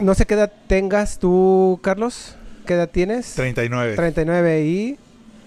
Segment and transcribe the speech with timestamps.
[0.00, 2.36] No sé qué edad tengas tú, Carlos.
[2.64, 3.34] ¿Qué edad tienes?
[3.34, 3.96] 39.
[3.96, 4.98] 39 y...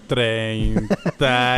[0.06, 0.96] 30.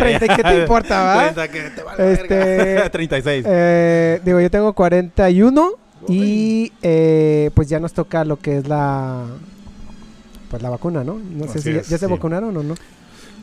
[0.01, 1.33] 30, ¿qué te importa, va?
[1.35, 2.91] 30, que te vale Este, verga.
[2.91, 3.45] 36.
[3.47, 5.73] Eh, digo, yo tengo 41
[6.09, 9.27] y eh, pues ya nos toca lo que es la...
[10.49, 11.19] Pues la vacuna, ¿no?
[11.19, 12.11] No sé Así si ya, es, ya se sí.
[12.11, 12.75] vacunaron o no.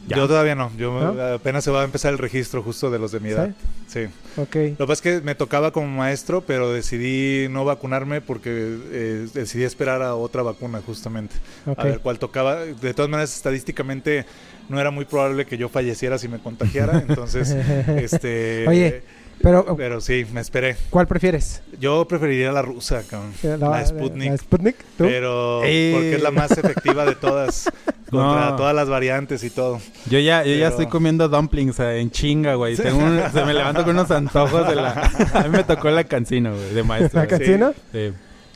[0.07, 0.17] Ya.
[0.17, 0.71] Yo todavía no.
[0.77, 1.21] Yo ¿No?
[1.35, 3.51] apenas se va a empezar el registro justo de los de mi edad.
[3.87, 4.05] Sí.
[4.37, 4.55] Ok.
[4.55, 9.27] Lo que pasa es que me tocaba como maestro, pero decidí no vacunarme porque eh,
[9.33, 11.35] decidí esperar a otra vacuna justamente.
[11.65, 11.79] ok.
[11.79, 12.55] A ver cuál tocaba.
[12.55, 14.25] De todas maneras, estadísticamente
[14.69, 17.03] no era muy probable que yo falleciera si me contagiara.
[17.07, 17.51] Entonces,
[17.87, 18.65] este...
[18.67, 19.03] Oye,
[19.41, 20.75] pero Pero sí, me esperé.
[20.89, 21.61] ¿cuál prefieres?
[21.79, 23.33] Yo preferiría la rusa, cabrón.
[23.59, 24.31] La, Sputnik.
[24.31, 24.75] ¿La Sputnik?
[24.97, 25.03] ¿Tú?
[25.05, 25.91] Pero Eh.
[25.93, 27.69] porque es la más efectiva de todas.
[28.09, 28.55] Contra No.
[28.55, 29.81] todas las variantes y todo.
[30.09, 32.77] Yo ya, yo ya estoy comiendo dumplings eh, en chinga, güey.
[32.77, 34.91] Tengo un- se me levanto con unos antojos de la...
[35.33, 37.19] A mí me tocó la cancino, güey, de maestro.
[37.19, 37.73] ¿La cancino?
[37.91, 38.09] Sí.
[38.09, 38.13] Sí,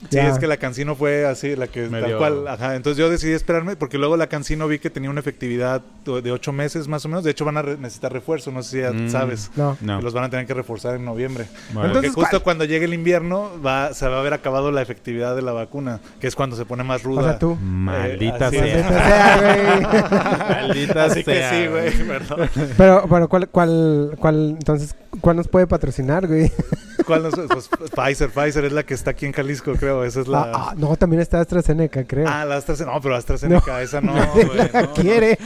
[0.09, 0.27] Ya.
[0.29, 2.47] es que la Cancino fue así, la que Me tal dio- cual.
[2.47, 6.31] Ajá, entonces yo decidí esperarme porque luego la Cancino vi que tenía una efectividad de
[6.31, 7.23] ocho meses más o menos.
[7.23, 9.09] De hecho, van a re- necesitar refuerzo, no sé si ya Mm.
[9.09, 9.51] sabes.
[9.55, 9.77] No.
[9.81, 9.97] No.
[9.99, 11.45] Que los van a tener que reforzar en noviembre.
[11.73, 11.81] Bueno.
[11.81, 12.43] Porque Entonces, justo ¿cuál?
[12.43, 15.99] cuando llegue el invierno va, se va a haber acabado la efectividad de la vacuna,
[16.19, 17.21] que es cuando se pone más ruda.
[17.21, 17.55] O sea, tú.
[17.61, 18.65] Maldita así sea.
[18.79, 18.85] es.
[18.85, 19.81] Maldita sea, güey.
[20.49, 22.49] Maldita Así que sea, sí, güey, perdón.
[22.77, 26.51] Pero, bueno, ¿cuál, cuál, cuál, entonces, cuál nos puede patrocinar, güey?
[27.05, 30.03] ¿Cuál nos- pues, Pfizer, Pfizer es la que está aquí en Jalisco, creo.
[30.03, 30.41] Esa es la.
[30.43, 32.27] Ah, ah, no, también está AstraZeneca, creo.
[32.29, 32.93] Ah, la AstraZeneca.
[32.95, 34.57] No, pero AstraZeneca, esa no, Nadie güey.
[34.71, 34.93] la no.
[34.93, 35.39] quiere.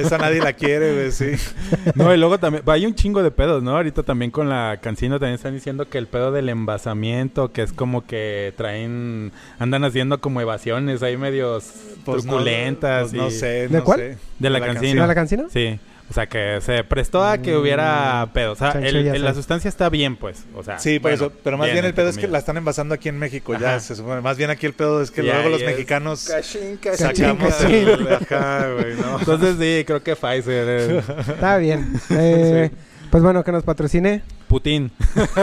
[0.00, 1.32] Esa nadie la quiere, güey, sí.
[1.94, 3.76] No, y luego también, hay un chingo de pedos, ¿no?
[3.76, 7.72] Ahorita también con la cancino también están diciendo que el pedo del envasamiento, que es
[7.72, 11.72] como que traen, andan haciendo como evasiones ahí medios
[12.04, 13.10] Pues no, truculentas.
[13.10, 13.98] pues no sé, ¿De no cuál?
[13.98, 14.18] sé.
[14.38, 15.06] De la ¿De cancino.
[15.06, 15.48] la cancino?
[15.52, 15.78] Sí.
[16.10, 17.60] O sea, que se prestó a que Mm.
[17.60, 18.52] hubiera pedo.
[18.52, 20.44] O sea, Chancho, el- la sustancia está bien, pues.
[20.56, 21.32] O sea, Sí, por bueno, eso.
[21.44, 23.94] Pero más bien, el pedo es que la están envasando aquí en México, ya se
[23.94, 24.20] supone.
[24.20, 27.88] Más bien aquí el pedo es que luego los mexicanos Cachín, sacamos cachín.
[27.88, 28.08] el...
[28.30, 29.18] Ajá, güey, no.
[29.20, 30.64] Entonces sí, creo que Pfizer.
[30.68, 31.92] eh, Está bien.
[32.10, 32.70] Eh,
[33.10, 34.22] Pues bueno, que nos patrocine.
[34.48, 34.90] Putin.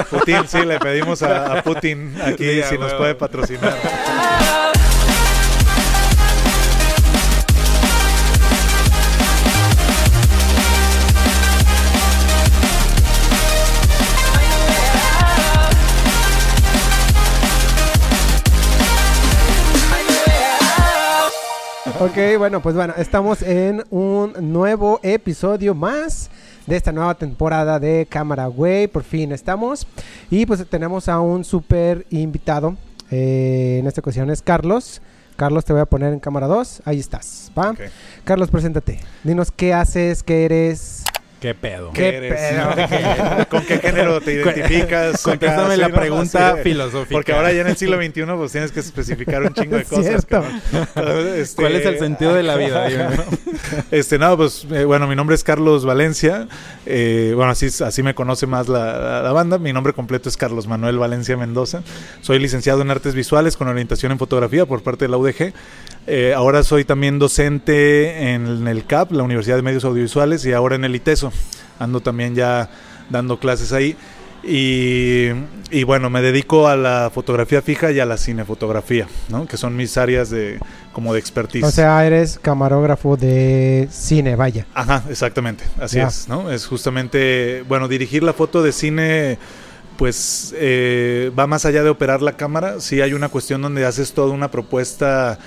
[0.10, 3.74] Putin, sí, le pedimos a, a Putin aquí si nos puede patrocinar.
[22.00, 26.30] Ok, bueno, pues bueno, estamos en un nuevo episodio más
[26.68, 28.86] de esta nueva temporada de Cámara Güey.
[28.86, 29.88] Por fin estamos.
[30.30, 32.78] Y pues tenemos a un súper invitado.
[33.10, 35.02] Eh, en esta ocasión es Carlos.
[35.38, 36.84] Carlos, te voy a poner en cámara 2.
[36.86, 37.74] Ahí estás, ¿va?
[38.24, 39.00] Carlos, preséntate.
[39.24, 41.04] Dinos qué haces, qué eres.
[41.40, 41.92] ¿Qué pedo?
[41.94, 42.34] ¿Qué ¿Qué eres?
[42.34, 42.70] pedo?
[42.76, 45.22] ¿De qué- ¿Con qué género te identificas?
[45.22, 45.98] Contéstame Acá, la sí, ¿no?
[46.00, 46.62] pregunta Sí.
[46.64, 47.14] filosófica.
[47.14, 50.26] Porque ahora ya en el siglo XXI pues tienes que especificar un chingo de cosas.
[51.36, 52.88] Este, ¿Cuál es el sentido de la vida?
[52.88, 53.06] Dime.
[53.92, 56.48] Este, no, pues eh, bueno, mi nombre es Carlos Valencia.
[56.86, 59.58] Eh, bueno, así, así me conoce más la, la- la banda.
[59.60, 61.84] Mi nombre completo es Carlos Manuel Valencia Mendoza.
[62.22, 65.54] Soy licenciado en artes visuales con orientación en fotografía por parte de la UDG.
[66.08, 70.76] Eh, ahora soy también docente en el CAP, la Universidad de Medios Audiovisuales, y ahora
[70.76, 71.32] en el ITESO.
[71.80, 72.70] Ando también ya
[73.10, 73.96] dando clases ahí.
[74.44, 75.28] Y,
[75.72, 79.46] y bueno, me dedico a la fotografía fija y a la cinefotografía, ¿no?
[79.46, 80.60] que son mis áreas de
[80.94, 81.66] como de expertise.
[81.66, 84.66] O sea, eres camarógrafo de cine, vaya.
[84.74, 86.08] Ajá, exactamente, así Ya.
[86.08, 86.50] es, ¿no?
[86.50, 89.38] Es justamente, bueno, dirigir la foto de cine,
[89.98, 94.14] pues eh, va más allá de operar la cámara, sí hay una cuestión donde haces
[94.14, 95.40] toda una propuesta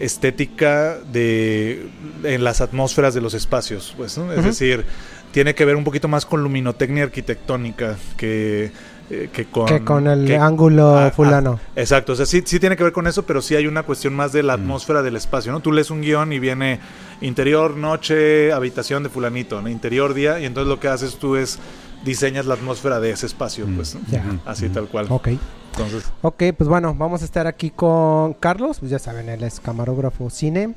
[0.00, 1.88] estética de
[2.24, 4.32] en las atmósferas de los espacios, pues, ¿no?
[4.32, 4.84] Es decir,
[5.32, 8.70] tiene que ver un poquito más con luminotecnia arquitectónica que,
[9.10, 9.66] eh, que con...
[9.66, 11.60] que con el que- ángulo Ah, ah, fulano.
[11.76, 14.14] Exacto, o sea, sí, sí tiene que ver con eso, pero sí hay una cuestión
[14.14, 14.60] más de la Mm.
[14.60, 15.60] atmósfera del espacio, ¿no?
[15.60, 16.80] Tú lees un guion y viene
[17.20, 19.68] interior, noche, habitación de fulanito, ¿no?
[19.68, 21.58] Interior, día, y entonces lo que haces tú es
[22.04, 23.76] diseñas la atmósfera de ese espacio, Mm.
[23.76, 23.96] pues.
[24.44, 25.06] Así tal cual.
[25.10, 25.28] Ok.
[25.72, 28.78] Entonces, Ok, pues bueno, vamos a estar aquí con Carlos.
[28.80, 30.74] Pues ya saben, él es camarógrafo cine.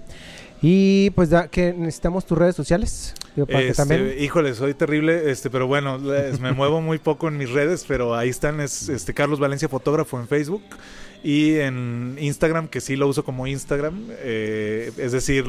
[0.63, 3.15] Y pues ya que necesitamos tus redes sociales.
[3.35, 4.13] Digo, para que este, también.
[4.19, 8.13] híjole, soy terrible, este, pero bueno, les- me muevo muy poco en mis redes, pero
[8.13, 10.62] ahí están, es este Carlos Valencia Fotógrafo en Facebook
[11.23, 15.45] y en Instagram, que sí lo uso como Instagram, eh, es decir,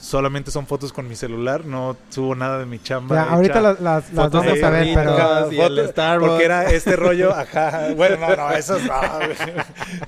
[0.00, 3.16] solamente son fotos con mi celular, no subo nada de mi chamba.
[3.16, 5.52] Ya, ahorita las, las, las Fotos vamos de a ver, pero.
[5.52, 5.92] y el.
[6.20, 7.88] Porque era este rollo, ajá.
[7.96, 9.36] Bueno, no, no, eso es no, güey.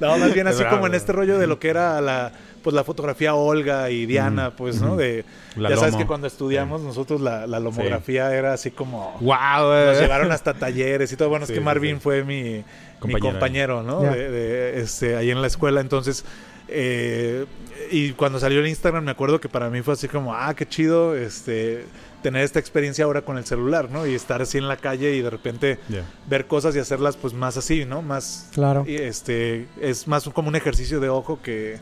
[0.01, 0.77] No, más bien así bravo.
[0.77, 2.33] como en este rollo de lo que era la
[2.63, 4.97] pues la fotografía Olga y Diana, Mm, pues, ¿no?
[4.97, 5.25] De
[5.57, 6.03] La ya sabes lomo.
[6.03, 9.87] que cuando estudiamos nosotros la, la lomografía era así como ¡Wow!
[9.87, 11.29] nos llevaron hasta talleres y todo.
[11.29, 12.01] Bueno, Sí, es que Marvin sí.
[12.03, 12.65] fue mi
[13.05, 13.83] mi Compañero.
[13.85, 14.01] ¿no?
[14.01, 15.81] De, este, ahí en la escuela.
[15.81, 16.25] Entonces,
[16.69, 17.47] Eh,
[17.91, 20.67] y cuando salió el Instagram me acuerdo que para mí fue así como, ah, qué
[20.69, 21.85] chido, este
[22.23, 24.05] tener esta experiencia ahora con el celular, ¿no?
[24.07, 25.79] Y estar así en la calle y de repente
[26.27, 28.03] ver cosas y hacerlas pues más así, ¿no?
[28.03, 28.85] Más Claro.
[28.89, 31.79] este es más como un ejercicio de ojo que,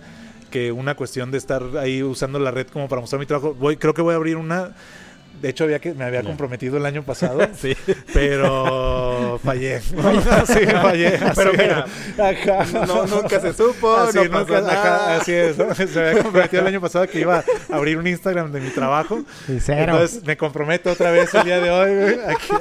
[0.51, 3.55] que una cuestión de estar ahí usando la red como para mostrar mi trabajo.
[3.55, 4.75] Voy creo que voy a abrir una
[5.41, 7.75] de hecho había que me había comprometido el año pasado, Sí.
[8.15, 9.16] pero
[9.47, 9.81] fallé.
[10.47, 11.19] sí, fallé.
[11.35, 11.59] Pero así.
[11.59, 11.87] mira,
[12.87, 15.17] no- nunca se supo, Así, no pasó nada.
[15.17, 15.75] así es, ¿no?
[15.75, 17.39] Se había comprometido el año pasado que iba
[17.71, 19.21] a abrir un Instagram de mi trabajo.
[19.49, 22.53] Entonces me comprometo otra vez el día de hoy aquí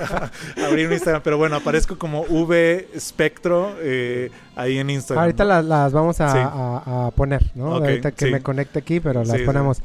[0.62, 1.22] a, abrir un Instagram.
[1.24, 5.24] Pero bueno, aparezco como V Spectro eh, ahí en Instagram.
[5.24, 6.38] Ahorita las, las vamos a, Sí.
[6.42, 7.76] a- a poner, ¿no?
[7.76, 8.32] Ahorita que sí.
[8.32, 9.82] me conecte aquí, pero las ponemos.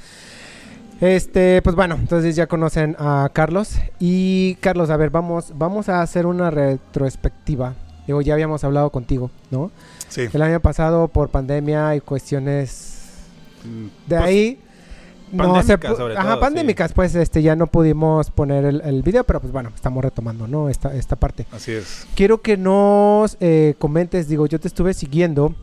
[1.00, 3.76] Este, pues bueno, entonces ya conocen a Carlos.
[3.98, 7.74] Y Carlos, a ver, vamos, vamos a hacer una retrospectiva.
[8.06, 9.70] Digo, ya habíamos hablado contigo, ¿no?
[10.08, 10.22] Sí.
[10.32, 12.98] El año pasado por pandemia y cuestiones
[14.06, 14.60] de Pues, ahí.
[15.32, 19.22] No se sobre Ajá, todo, pandémicas, pues este ya no pudimos poner el, el video,
[19.22, 20.68] pero pues bueno, estamos retomando, ¿no?
[20.68, 21.46] Esta, esta parte.
[21.52, 22.04] Así es.
[22.16, 25.54] Quiero que nos eh, comentes, digo, yo te estuve siguiendo,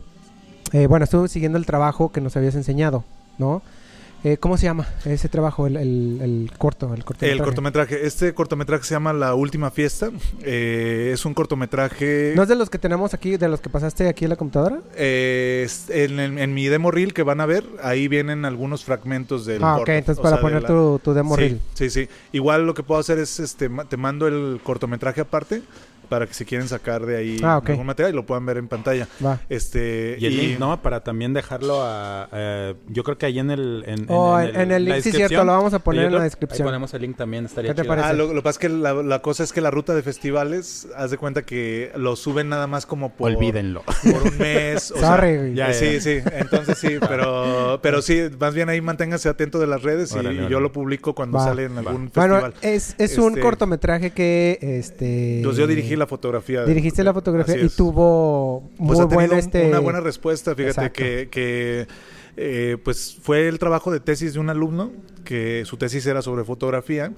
[0.72, 3.04] eh, bueno, estuve siguiendo el trabajo que nos habías enseñado,
[3.36, 3.60] ¿no?
[4.24, 7.32] Eh, ¿Cómo se llama ese trabajo, el, el- el corto, el cortometraje?
[7.32, 8.04] El cortometraje.
[8.06, 10.10] Este cortometraje se llama La Última Fiesta.
[10.42, 12.32] Eh, es un cortometraje.
[12.34, 14.80] ¿No es de los que tenemos aquí, de los que pasaste aquí en la computadora?
[14.96, 18.84] eh, es- en, en- en mi demo reel que van a ver, ahí vienen algunos
[18.84, 19.92] fragmentos del ah, ok, corto.
[19.92, 21.60] entonces O para sea, de poner la- tu, tu demo sí, reel.
[21.74, 22.08] Sí, sí.
[22.32, 25.62] Igual lo que puedo hacer es, este, te mando el cortometraje aparte
[26.08, 28.68] para que si quieren sacar de ahí Ah, algún material y lo puedan ver en
[28.68, 29.06] pantalla.
[29.24, 29.40] Va.
[29.48, 30.80] Este, Y el link, ¿no?
[30.82, 32.28] Para también dejarlo a...
[32.32, 33.84] eh, yo creo que ahí en el...
[33.86, 36.66] En, Oh, en, en el link, sí, cierto, lo vamos a poner en la descripción.
[36.66, 37.90] Ahí ponemos el link también, estaría ¿Qué te chido.
[37.94, 38.08] parece?
[38.08, 40.02] Ah, lo, lo que pasa es que la, la cosa es que la ruta de
[40.02, 43.82] festivales, haz de cuenta que lo suben nada más como por, Olvídenlo.
[44.04, 44.90] por un mes.
[44.92, 49.28] o Sorry, ya, Eh, sí, sí, entonces sí, pero, pero sí, más bien ahí manténganse
[49.28, 50.50] atento de las redes y, Órale, y órale.
[50.52, 51.44] yo lo publico cuando Va.
[51.44, 52.54] sale en algún Bueno, festival.
[52.62, 55.38] es, es un Este- cortometraje que, este...
[55.38, 56.64] Entonces yo dirigí la fotografía.
[56.64, 57.76] Dirigiste la fotografía Así y es.
[57.76, 59.68] tuvo muy Pues ha buena un- este...
[59.68, 60.54] una buena respuesta.
[60.54, 61.02] Fíjate Exacto.
[61.02, 61.86] que, que,
[62.36, 64.92] eh, pues fue el trabajo de tesis de un alumno
[65.24, 67.12] que su tesis era sobre fotografía,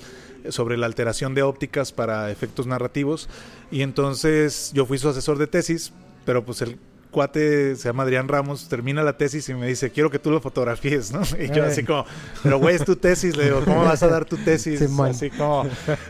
[0.44, 3.28] eh, sobre la alteración de ópticas para efectos narrativos.
[3.70, 5.92] Y entonces yo fui su asesor de tesis,
[6.24, 6.76] pero pues el
[7.10, 10.40] cuate se llama Adrián Ramos, termina la tesis y me dice, quiero que tú lo
[10.40, 11.20] fotografíes, ¿no?
[11.40, 12.04] Y yo así como,
[12.42, 14.80] pero güey, es tu tesis, le digo, ¿cómo vas a dar tu tesis?
[14.82, 15.66] Así como,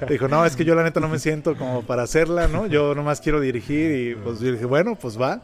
[0.09, 2.67] dijo, no, es que yo la neta no me siento como para hacerla, ¿no?
[2.67, 5.43] Yo nomás quiero dirigir y pues yo dije, bueno, pues va,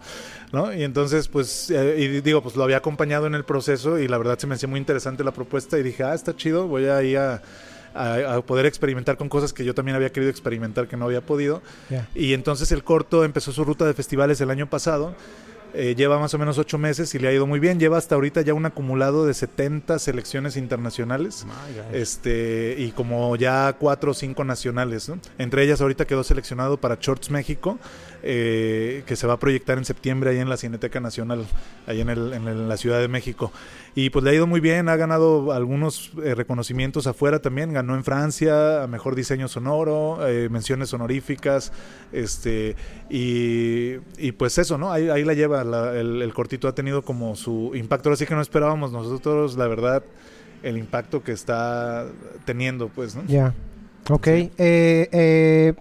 [0.53, 0.73] ¿no?
[0.73, 4.19] Y entonces, pues, eh, y digo, pues lo había acompañado en el proceso y la
[4.19, 7.03] verdad se me hacía muy interesante la propuesta y dije, ah, está chido, voy a
[7.03, 7.43] ir a,
[7.97, 11.21] a- a poder experimentar con cosas que yo también había querido experimentar que no había
[11.21, 11.63] podido.
[12.15, 15.15] Y entonces el corto empezó su ruta de festivales el año pasado.
[15.75, 17.79] Eh, lleva más o menos ocho meses y le ha ido muy bien.
[17.79, 21.45] Lleva hasta ahorita ya un acumulado de 70 selecciones internacionales.
[21.93, 25.19] Este, y como ya cuatro o cinco nacionales, ¿no?
[25.37, 27.79] Entre ellas ahorita quedó seleccionado para Shorts México,
[28.23, 31.47] eh, que se va a proyectar en septiembre ahí en la Cineteca Nacional,
[31.87, 33.53] ahí en, el- en el- la Ciudad de México.
[33.99, 37.95] Y pues le ha ido muy bien, ha ganado algunos eh, reconocimientos afuera también, ganó
[37.95, 41.73] en Francia a Mejor Diseño Sonoro, eh, menciones honoríficas,
[42.13, 42.77] este,
[43.09, 44.93] y, y pues eso, ¿no?
[44.93, 48.35] Ahí, ahí la lleva, la- el, el cortito ha tenido como su impacto, así que
[48.35, 50.03] no esperábamos nosotros, la verdad,
[50.63, 52.07] el impacto que está
[52.45, 53.25] teniendo, pues, ¿no?
[53.27, 53.55] Ya.
[54.11, 54.27] Ok.
[54.27, 54.51] Sí.
[54.59, 55.73] Eh, eh,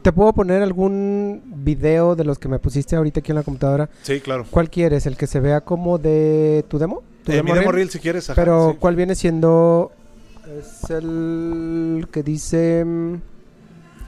[0.00, 3.90] ¿Te puedo poner algún video de los que me pusiste ahorita aquí en la computadora?
[4.02, 4.46] Sí, claro.
[4.50, 5.04] ¿Cuál quieres?
[5.06, 7.02] ¿El que se vea como de tu demo?
[7.24, 7.90] ¿Tu Eh, mi demo reel?
[7.90, 8.28] si quieres.
[8.30, 8.76] ajá, Pero, sí.
[8.80, 9.92] ¿cuál viene siendo?
[10.58, 12.84] Es el que dice...
[12.84, 13.14] mm,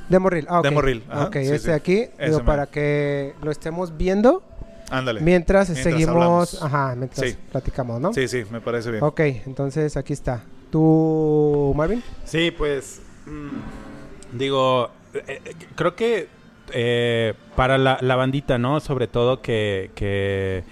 [0.08, 0.46] Demo reel.
[0.48, 0.64] Ah, ok.
[0.64, 1.70] Demo reel, ajá, Ok, sí, este sí.
[1.70, 2.04] aquí.
[2.24, 4.42] Digo, para que lo estemos viendo
[4.90, 5.20] Ándale.
[5.20, 6.14] mientras, Mientras seguimos...
[6.14, 6.62] hablamos.
[6.62, 7.36] Ajá, mientras Sí.
[7.50, 8.12] platicamos, ¿no?
[8.12, 9.02] Sí, sí, me parece bien.
[9.02, 10.44] Ok, entonces aquí está.
[10.70, 12.02] ¿Tú, Marvin?
[12.24, 16.28] Sí, pues mm, digo, eh, eh, creo que
[16.72, 18.78] eh, para la, la bandita, ¿no?
[18.80, 20.62] Sobre todo que, que,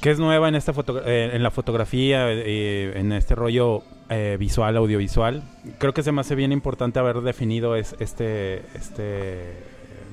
[0.00, 4.36] que es nueva en esta foto, eh, en la fotografía, eh, en este rollo eh,
[4.40, 5.42] visual, audiovisual.
[5.78, 9.54] Creo que se me hace bien importante haber definido es, este, este,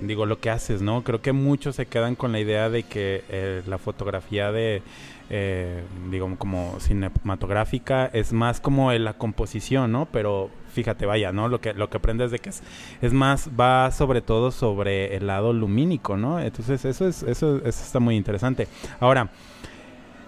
[0.02, 1.04] digo, lo que haces, ¿no?
[1.04, 4.84] Creo que muchos se quedan con la idea de que eh, la fotografía de
[5.30, 10.08] eh, digo, como cinematográfica, es más como en la composición, ¿no?
[10.12, 11.50] Pero fíjate, vaya, ¿no?
[11.50, 12.64] Lo que, lo que aprendes de que es,
[13.02, 16.40] es más, va sobre todo sobre el lado lumínico, ¿no?
[16.40, 18.68] Entonces, eso es, eso, eso está muy interesante.
[19.00, 19.32] Ahora,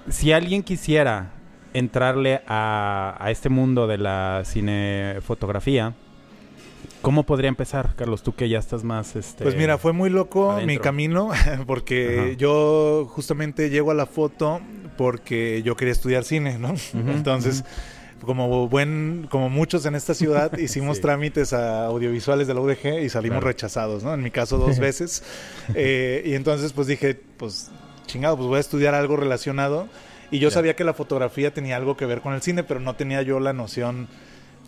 [0.10, 1.32] si alguien quisiera
[1.74, 5.94] entrarle a, a este mundo de la cinefotografía,
[7.02, 8.24] ¿Cómo podría empezar, Carlos?
[8.24, 9.16] Tú que ya estás más...
[9.16, 10.68] Este, Pues mira, fue muy loco adentro.
[10.68, 11.30] mi camino
[11.66, 12.38] porque Ajá.
[12.38, 14.60] yo justamente llego a la foto
[14.98, 16.74] porque yo quería estudiar cine, ¿no?
[16.94, 17.64] Entonces,
[18.22, 21.04] como buen, como muchos en esta ciudad, hicimos Sí.
[21.04, 23.48] trámites a audiovisuales de la UDG y salimos Claro.
[23.48, 24.14] rechazados, ¿no?
[24.14, 25.24] En mi caso dos veces.
[25.76, 27.72] Eh, y entonces pues dije, pues
[28.10, 29.88] chingado, pues voy a estudiar algo relacionado.
[30.32, 32.96] Y yo sabía que la fotografía tenía algo que ver con el cine, pero no
[32.96, 34.08] tenía yo la noción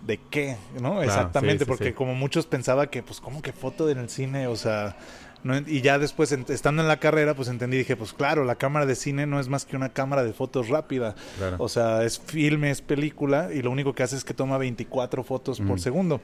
[0.05, 1.03] de qué, ¿no?
[1.03, 1.93] Exactamente, sí, sí, porque sí.
[1.93, 4.47] como muchos pensaba que, pues, ¿cómo que foto en el cine?
[4.47, 4.95] O sea,
[5.43, 8.85] no y ya después, estando en la carrera, pues entendí, dije, pues claro, la cámara
[8.85, 11.15] de cine no es más que una cámara de fotos rápida.
[11.37, 11.57] Claro.
[11.59, 15.23] O sea, es filme, es película, y lo único que hace es que toma 24
[15.23, 16.21] fotos por segundo.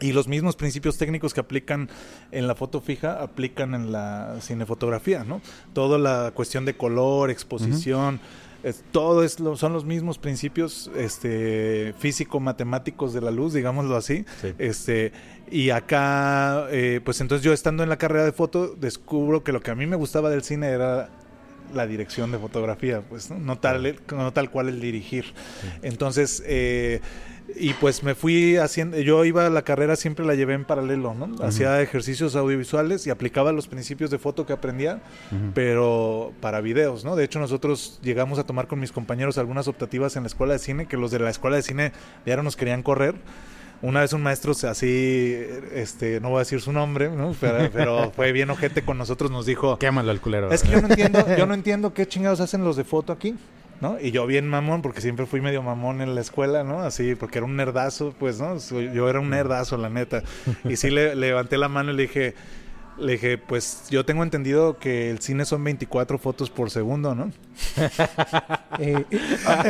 [0.00, 1.88] Y los mismos principios técnicos que aplican
[2.30, 5.40] en la foto fija aplican en la cinefotografía, ¿no?
[5.72, 8.20] Toda la cuestión de color, exposición,
[8.62, 14.24] es- todo es lo- son los mismos principios este, físico-matemáticos de la luz, digámoslo así.
[14.40, 14.52] Sí.
[14.58, 15.12] Este,
[15.50, 19.60] y acá, eh, pues entonces yo estando en la carrera de foto, descubro que lo
[19.60, 21.08] que a mí me gustaba del cine era
[21.74, 23.38] la dirección de fotografía, pues, ¿no?
[23.38, 25.26] No tal, no tal cual el dirigir.
[25.82, 27.00] Entonces, eh,
[27.56, 31.14] y pues me fui haciendo, yo iba a la carrera, siempre la llevé en paralelo,
[31.14, 31.42] ¿no?
[31.42, 35.00] Hacía ejercicios audiovisuales y aplicaba los principios de foto que aprendía,
[35.54, 37.16] pero para videos, ¿no?
[37.16, 40.58] De hecho, nosotros llegamos a tomar con mis compañeros algunas optativas en la escuela de
[40.58, 41.92] cine, que los de la escuela de cine
[42.26, 43.14] ya no nos querían correr.
[43.80, 45.36] Una vez un maestro así,
[45.72, 47.34] este, no voy a decir su nombre, ¿no?
[47.40, 50.50] Pero, pero fue bien ojete con nosotros, nos dijo, Quémalo al culero.
[50.50, 53.36] es que yo no entiendo, yo no entiendo qué chingados hacen los de foto aquí,
[53.80, 54.00] ¿no?
[54.00, 56.80] Y yo bien mamón, porque siempre fui medio mamón en la escuela, ¿no?
[56.80, 58.58] Así, porque era un nerdazo, pues, ¿no?
[58.58, 60.24] Yo era un nerdazo, la neta.
[60.68, 62.34] Y sí le levanté la mano y le dije,
[63.00, 67.30] le dije, pues yo tengo entendido que el cine son 24 fotos por segundo, ¿no?
[68.80, 69.04] Eh,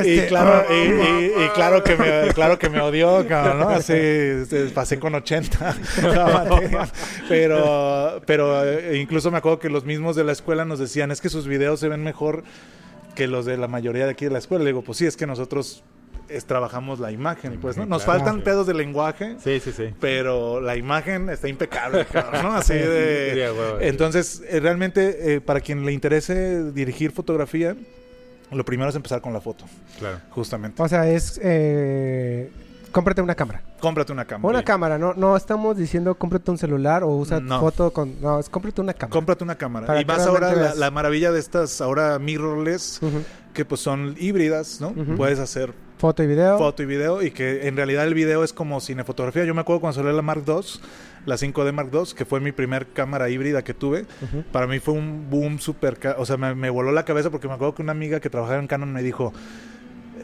[0.04, 3.68] y- y claro, y, y- y claro que me, claro que me odió, cabrón, ¿no?
[3.70, 6.88] Así, este, pasé con 80 la materia.
[7.26, 11.22] Pero, pero eh, incluso me acuerdo que los mismos de la escuela nos decían, es
[11.22, 12.44] que sus videos se ven mejor
[13.14, 14.62] que los de la mayoría de aquí de la escuela.
[14.64, 15.82] Le digo, pues sí, es que nosotros
[16.28, 17.86] es, trabajamos la imagen, pues, ¿no?
[17.86, 18.18] Nos claro.
[18.20, 18.42] faltan Sí.
[18.42, 19.36] pedos de lenguaje.
[19.42, 19.94] Sí, sí, sí.
[20.00, 22.52] Pero la imagen está impecable, cabrón, ¿no?
[22.54, 23.78] Así de...
[23.80, 27.76] Entonces, eh, realmente, eh, para quien le interese dirigir fotografía,
[28.50, 29.64] lo primero es empezar con la foto,
[29.98, 30.20] Claro.
[30.30, 30.82] justamente.
[30.82, 31.38] o sea, es...
[31.42, 32.50] Eh,
[32.92, 33.62] cómprate una cámara.
[33.80, 34.48] Cómprate una cámara.
[34.48, 37.60] Una cámara, no, no estamos diciendo cómprate un celular o usa No.
[37.60, 38.20] foto con...
[38.20, 39.12] No, es cómprate una cámara.
[39.12, 39.86] Cómprate una cámara.
[39.86, 43.00] Para y más ahora la, la maravilla de estas ahora mirrorless,
[43.52, 44.92] que pues son híbridas, ¿no?
[45.16, 46.58] Puedes hacer Foto y video.
[46.58, 49.44] foto y video y que en realidad el video es como cinefotografía.
[49.44, 50.54] Yo me acuerdo cuando salió la Mark II,
[51.26, 54.06] la 5D Mark II, que fue mi primer cámara híbrida que tuve.
[54.52, 55.98] Para mí fue un boom súper...
[56.18, 58.60] O sea, me, me voló la cabeza porque me acuerdo que una amiga que trabajaba
[58.60, 59.32] en Canon me dijo...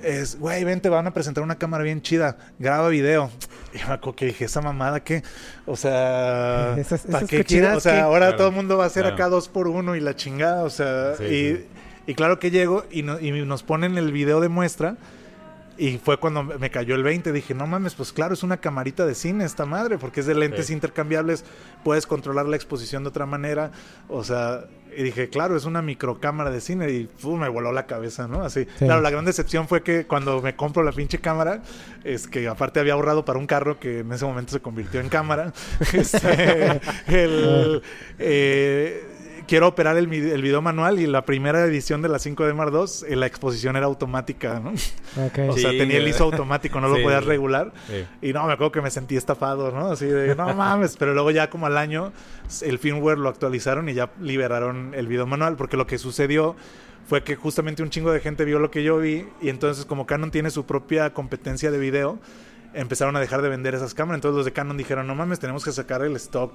[0.02, 3.30] Es, güey, ven, te van a presentar una cámara bien chida, graba video.
[3.72, 5.22] Y me acuerdo que dije, esa mamada que,
[5.66, 7.76] o sea, Esas- ¿pa' esas qué quiero?
[7.76, 9.14] O sea, que- ahora Claro, todo el mundo va a hacer claro.
[9.16, 11.66] acá dos por uno y la chingada, o sea, Sí, y, sí.
[12.08, 14.96] y claro que llego y, no- y nos ponen el video de muestra.
[15.76, 17.32] Y fue cuando me cayó el 20.
[17.32, 20.34] Dije, no mames, pues claro, es una camarita de cine esta madre, porque es de
[20.34, 20.72] lentes Sí.
[20.72, 21.44] intercambiables,
[21.82, 23.72] puedes controlar la exposición de otra manera.
[24.08, 24.66] O sea,
[24.96, 28.42] y dije, claro, es una microcámara de cine y fu, me voló la cabeza, ¿no?
[28.44, 28.64] Así.
[28.78, 28.84] Sí.
[28.84, 31.62] Claro, la gran decepción fue que cuando me compro la pinche cámara,
[32.04, 35.08] es que aparte había ahorrado para un carro que en ese momento se convirtió en
[35.08, 35.52] cámara.
[35.92, 37.82] Este, el,
[38.18, 39.02] eh,
[39.46, 43.26] quiero operar el, video manual y la primera edición de la 5D Mark II, la
[43.26, 44.70] exposición era automática, ¿no?
[44.70, 46.08] O sea, Sí, tenía el.
[46.08, 47.72] ISO automático, no lo podías regular.
[47.86, 48.28] Sí.
[48.28, 49.92] Y no, me acuerdo que me sentí estafado, ¿no?
[49.92, 50.96] Así de, no mames.
[50.96, 52.12] Pero luego ya como al año,
[52.62, 55.56] el firmware lo actualizaron y ya liberaron el video manual.
[55.56, 56.56] Porque lo que sucedió
[57.06, 59.26] fue que justamente un chingo de gente vio lo que yo vi.
[59.40, 62.18] Y entonces como Canon tiene su propia competencia de video,
[62.74, 64.18] empezaron a dejar de vender esas cámaras.
[64.18, 66.52] Entonces los de Canon dijeron, no mames, tenemos que sacar el stock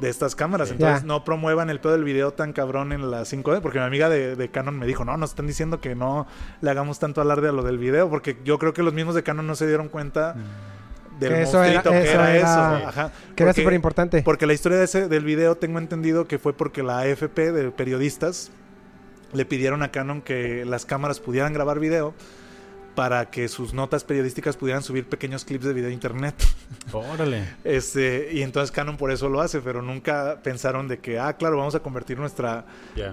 [0.00, 0.68] de estas cámaras.
[0.68, 0.74] Sí.
[0.74, 3.60] Entonces no promuevan el pedo del video tan cabrón en la 5D.
[3.60, 6.26] Porque mi amiga de, de Canon me dijo, no, nos están diciendo que no
[6.60, 8.10] le hagamos tanto alarde a lo del video.
[8.10, 10.34] Porque yo creo que los mismos de Canon no se dieron cuenta
[11.20, 12.38] del Que eso era- monstruito que eso era, era-
[12.78, 12.88] eso.
[12.88, 13.12] Ajá.
[13.36, 14.22] Que era súper importante.
[14.22, 17.70] Porque la historia de ese, del video tengo entendido que fue porque la AFP de
[17.70, 18.50] periodistas
[19.32, 22.12] le pidieron a Canon que las cámaras pudieran grabar video
[22.94, 26.34] para que sus notas periodísticas pudieran subir pequeños clips de video a internet.
[26.92, 27.44] Órale.
[27.64, 31.56] Este, y entonces Canon por eso lo hace, pero nunca pensaron de que, ah, claro,
[31.56, 32.64] vamos a convertir nuestra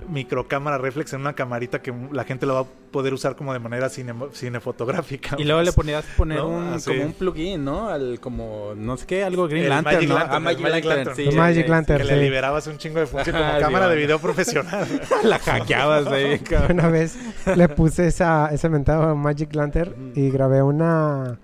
[0.10, 3.60] microcámara reflex en una camarita que la gente la va a poder usar como de
[3.60, 5.36] manera cine, cinefotográfica.
[5.40, 6.48] Y luego le ponías poner ¿No?
[6.50, 7.90] un, como un plugin, ¿no?
[7.90, 10.16] Al como, no sé qué, algo Green El Lantern, Magic ¿no?
[10.16, 11.32] Lantern, Ah, el Magic Magic Lantern, Lantern.
[11.32, 11.38] sí.
[11.38, 12.02] Magic sí, Lantern.
[12.02, 12.14] que sí.
[12.16, 14.88] le liberabas un chingo de función como Ajá, cámara de video profesional.
[15.24, 16.80] La hackeabas ahí, cabrón.
[16.80, 17.18] Una vez
[17.56, 21.40] le puse esa, ese mentado Magic Lantern y grabé una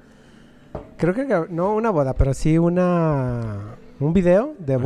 [0.97, 4.81] creo que no una boda, pero sí una un video de Ajá.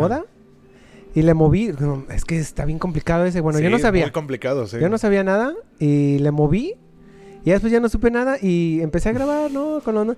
[1.16, 1.72] Y le moví,
[2.14, 4.04] es que está bien complicado ese, bueno, yo no sabía.
[4.06, 4.78] Muy complicado, sí.
[4.80, 6.76] Yo no sabía nada y le moví
[7.46, 9.82] y después ya no supe nada y empecé a grabar, ¿no?
[9.84, 10.18] Con los-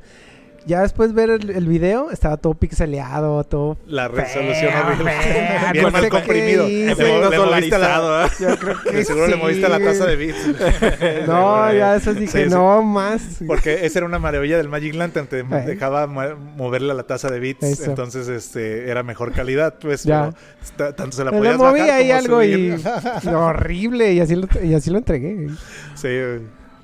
[0.66, 5.12] ya después ver el, el video estaba todo pixeleado, todo La resolución Feo, horrible.
[5.12, 6.68] feo, Bien no mal comprimido.
[6.68, 6.96] hice.
[6.96, 8.30] Le, le moviste la, ¿eh?
[8.40, 9.84] Yo creo que de seguro le moviste la sí.
[9.84, 10.38] tasa de bits.
[11.28, 12.50] No, ya eso dije, Sí, sí.
[12.50, 13.22] no más.
[13.48, 15.46] Porque esa era una maravilla del Magic Lantern, te Eh.
[15.66, 17.86] dejaba mo- moverle a la tasa de bits, Eso.
[17.86, 20.32] entonces este era mejor calidad, pues Ya.
[20.78, 22.78] pero tanto se la podías moví bajar ahí como algo y
[23.22, 23.36] subir.
[23.36, 25.48] horrible y así lo, y así lo entregué.
[25.96, 26.10] sí,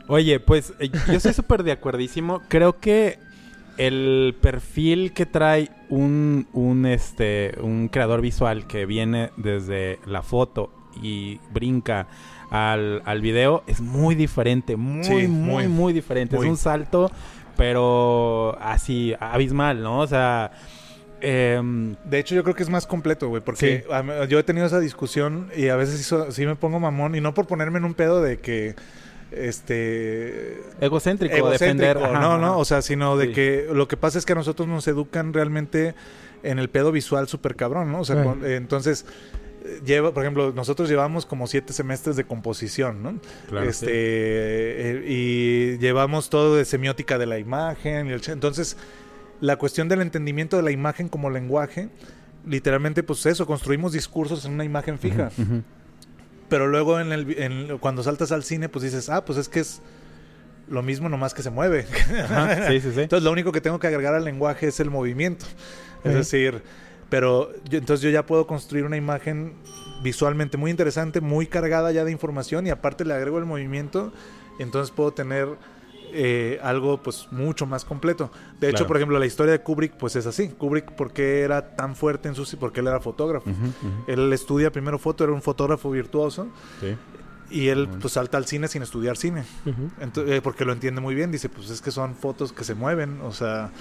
[0.09, 2.41] Oye, pues eh, yo estoy súper de acuerdísimo.
[2.47, 3.19] Creo que
[3.77, 10.71] el perfil que trae un, un, este, un creador visual que viene desde la foto
[11.01, 12.07] y brinca
[12.49, 14.75] al, al video es muy diferente.
[14.77, 15.67] Muy, Sí, muy, muy.
[15.67, 16.35] muy, diferente.
[16.37, 16.45] Muy.
[16.45, 17.11] Es un salto,
[17.55, 19.99] pero así, abismal, ¿no?
[19.99, 20.51] O sea...
[21.21, 24.27] em, De hecho, yo creo que es más completo, güey, porque Sí.
[24.29, 27.47] yo he tenido esa discusión y a veces sí me pongo mamón y no por
[27.47, 28.75] ponerme en un pedo de que
[29.31, 31.97] este egocéntrico, egocéntrico, defender.
[31.97, 32.37] no, ajá.
[32.37, 33.33] no, o sea, sino de Sí.
[33.33, 35.95] que lo que pasa es que a nosotros nos educan realmente
[36.43, 38.01] en el pedo visual súper cabrón, ¿no?
[38.01, 38.23] O sea, Sí.
[38.27, 39.05] con- eh, entonces
[39.85, 43.19] lleva, por ejemplo, nosotros llevamos como siete semestres de composición, ¿no?
[43.49, 43.91] Claro, este sí.
[43.93, 48.77] eh, y llevamos todo de semiótica de la imagen y el- entonces
[49.41, 51.89] la cuestión del entendimiento de la imagen como lenguaje
[52.45, 55.31] literalmente pues eso construimos discursos en una imagen fija.
[56.49, 59.59] Pero luego en el en- cuando saltas al cine pues dices ah pues es que
[59.59, 59.81] es
[60.69, 61.85] lo mismo nomás que se mueve
[62.23, 63.01] Ajá, sí, sí, sí.
[63.01, 65.45] entonces lo único que tengo que agregar al lenguaje es el movimiento.
[66.03, 66.61] Es decir
[67.09, 69.55] pero yo- entonces yo ya puedo construir una imagen
[70.03, 74.11] visualmente muy interesante muy cargada ya de información y aparte le agrego el movimiento
[74.59, 75.47] entonces puedo tener
[76.13, 78.87] eh, algo pues mucho más completo de hecho Claro.
[78.87, 82.27] por ejemplo la historia de Kubrick pues es así Kubrick por qué era tan fuerte
[82.29, 84.03] en su porque él era fotógrafo Ujú, ujú.
[84.11, 86.47] él estudia primero foto era un fotógrafo virtuoso
[86.81, 86.95] Sí.
[87.49, 88.01] y él Bueno.
[88.01, 89.89] pues salta al cine sin estudiar cine Ujú.
[90.01, 92.73] Ento- eh, porque lo entiende muy bien, dice, pues es que son fotos que se
[92.75, 93.71] mueven, o sea,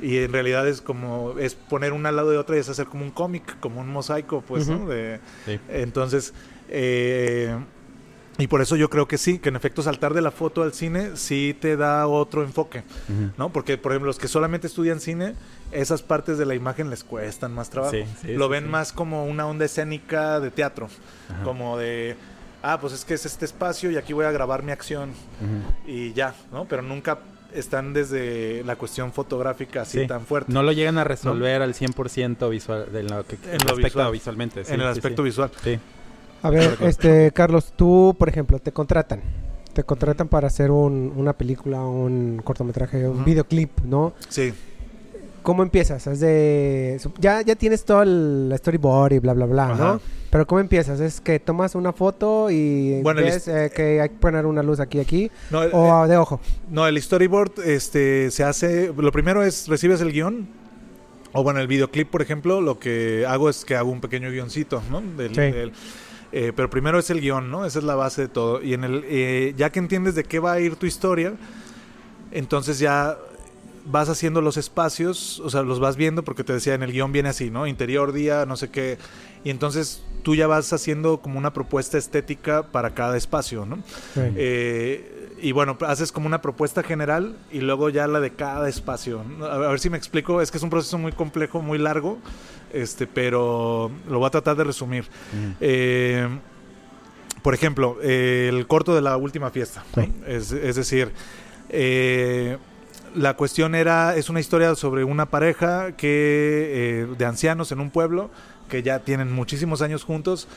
[0.00, 2.86] y en realidad es como, es poner una al lado de otra y es hacer
[2.86, 4.76] como un cómic, como un mosaico, pues, ¿no?
[4.76, 4.88] Ujú.
[4.88, 5.60] De, Sí.
[5.68, 6.32] entonces,
[6.68, 7.54] eh,
[8.38, 10.72] y por eso yo creo que sí, que en efecto saltar de la foto al
[10.72, 12.82] cine sí te da otro enfoque.
[13.36, 13.50] ¿no?
[13.50, 15.34] Porque, por ejemplo, los que solamente estudian cine,
[15.70, 17.92] esas partes de la imagen les cuestan más trabajo.
[17.92, 18.70] Sí, sí, lo ven sí.
[18.70, 20.88] más como una onda escénica de teatro,
[21.30, 21.42] Ajá.
[21.44, 22.16] como de,
[22.62, 25.10] ah, pues es que es este espacio y aquí voy a grabar mi acción
[25.86, 26.64] y ya, ¿no?
[26.66, 27.18] Pero nunca
[27.52, 30.06] están desde la cuestión fotográfica así Sí.
[30.06, 30.50] tan fuerte.
[30.50, 34.12] No lo llegan a resolver al 100% visual, de lo que En lo respecta visual.
[34.12, 34.64] visualmente.
[34.64, 35.26] sí, en el aspecto sí.
[35.26, 35.50] visual.
[35.62, 35.78] Sí.
[36.42, 39.20] A ver, este, Carlos, tú, por ejemplo, te contratan.
[39.72, 44.12] Te contratan para hacer un- una película, un cortometraje, un videoclip, ¿no?
[44.28, 44.52] Sí.
[45.42, 46.06] ¿Cómo empiezas?
[46.06, 47.00] Es de...
[47.18, 49.84] Ya, ya tienes todo el storyboard y bla, bla, bla, Ajá.
[49.94, 50.00] ¿no?
[50.30, 51.00] Pero ¿cómo empiezas?
[51.00, 54.78] ¿Es que tomas una foto y Bueno, ves eh, que hay que poner una luz
[54.80, 55.30] aquí, aquí?
[55.50, 56.40] No, el, ¿O de ojo?
[56.70, 58.92] no, el storyboard este, se hace.
[58.96, 60.46] Lo primero es recibes el guion.
[61.32, 64.82] O bueno, el videoclip, por ejemplo, lo que hago es que hago un pequeño guioncito,
[64.90, 65.00] ¿no?
[65.00, 65.40] Del- Sí.
[65.40, 65.72] del-
[66.32, 67.66] eh, pero primero es el guion, ¿no?
[67.66, 68.62] Esa es la base de todo.
[68.62, 71.34] Y en el, eh, ya que entiendes de qué va a ir tu historia,
[72.30, 73.18] entonces ya
[73.84, 77.12] vas haciendo los espacios, o sea, los vas viendo porque te decía en el guion
[77.12, 77.66] viene así, ¿no?
[77.66, 78.98] Interior, día, no sé qué.
[79.44, 83.76] Y entonces tú ya vas haciendo como una propuesta estética para cada espacio, ¿no?
[84.14, 84.20] Sí.
[84.36, 89.24] Eh, y bueno, haces como una propuesta general y luego ya la de cada espacio.
[89.42, 92.18] A ver, si me explico, es que es un proceso muy complejo, muy largo,
[92.72, 95.02] este, pero lo voy a tratar de resumir.
[95.02, 95.54] Ujú.
[95.60, 96.28] Eh,
[97.42, 99.84] por ejemplo, eh, el corto de la última fiesta.
[99.96, 100.04] ¿no?
[100.04, 100.12] Sí.
[100.28, 101.10] Es, es decir,
[101.68, 102.56] eh,
[103.14, 107.90] la cuestión era, es una historia sobre una pareja que eh, de ancianos en un
[107.90, 108.30] pueblo
[108.68, 110.48] que ya tienen muchísimos años juntos.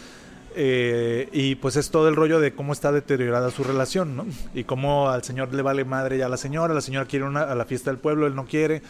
[0.58, 4.26] eh, y pues es todo el rollo de cómo está deteriorada su relación, ¿no?
[4.54, 7.42] Y cómo al señor le vale madre ya a la señora, la señora quiere una,
[7.42, 8.82] a la fiesta del pueblo, él no quiere.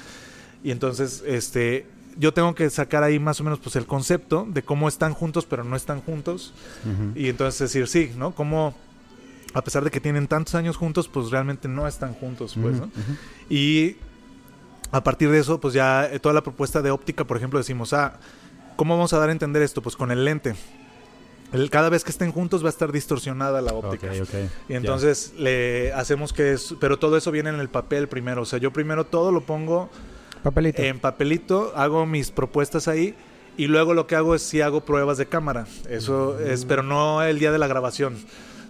[0.64, 4.62] Y entonces, este, yo tengo que sacar ahí más o menos pues el concepto de
[4.62, 6.54] cómo están juntos pero no están juntos.
[7.16, 8.36] Y entonces decir, sí, ¿no?
[8.36, 8.76] Cómo
[9.56, 12.76] a pesar de que tienen tantos años juntos, pues realmente no están juntos, pues.
[13.50, 13.96] Y
[14.92, 17.94] a partir de eso, pues ya eh, toda la propuesta de óptica, por ejemplo, decimos,
[17.94, 18.20] ah,
[18.76, 19.82] ¿cómo vamos a dar a entender esto?
[19.82, 20.56] Pues con el lente.
[21.54, 24.10] El- cada vez que estén juntos va a estar distorsionada la óptica.
[24.68, 28.42] Y entonces le hacemos que es, pero todo eso viene en el papel primero.
[28.42, 29.90] O sea, yo primero todo lo pongo
[30.44, 30.82] Papelito.
[30.82, 33.16] en papelito, hago mis propuestas ahí
[33.58, 35.66] y luego lo que hago es si hago pruebas de cámara.
[35.90, 36.50] Eso Mm.
[36.52, 38.18] es, pero no el día de la grabación.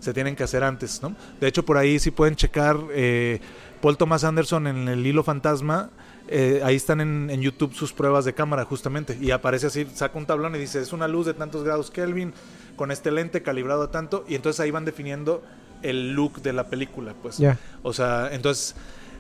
[0.05, 1.15] Se tienen que hacer antes, ¿no?
[1.41, 2.77] De hecho, por ahí sí pueden checar.
[2.91, 3.39] eh,
[3.81, 5.89] Paul Thomas Anderson en el hilo fantasma,
[6.27, 9.17] eh, ahí están en, en YouTube sus pruebas de cámara justamente.
[9.19, 12.33] Y aparece así, saca un tablón y dice, es una luz de tantos grados Kelvin,
[12.75, 14.25] con este lente calibrado a tanto.
[14.27, 15.43] Y entonces ahí van definiendo
[15.81, 17.37] el look de la película, pues.
[17.37, 17.57] Ya.
[17.83, 18.75] O sea, entonces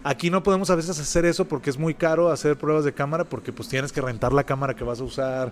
[0.05, 3.25] aquí no podemos a veces hacer eso porque es muy caro hacer pruebas de cámara
[3.25, 5.51] porque pues tienes que rentar la cámara que vas a usar.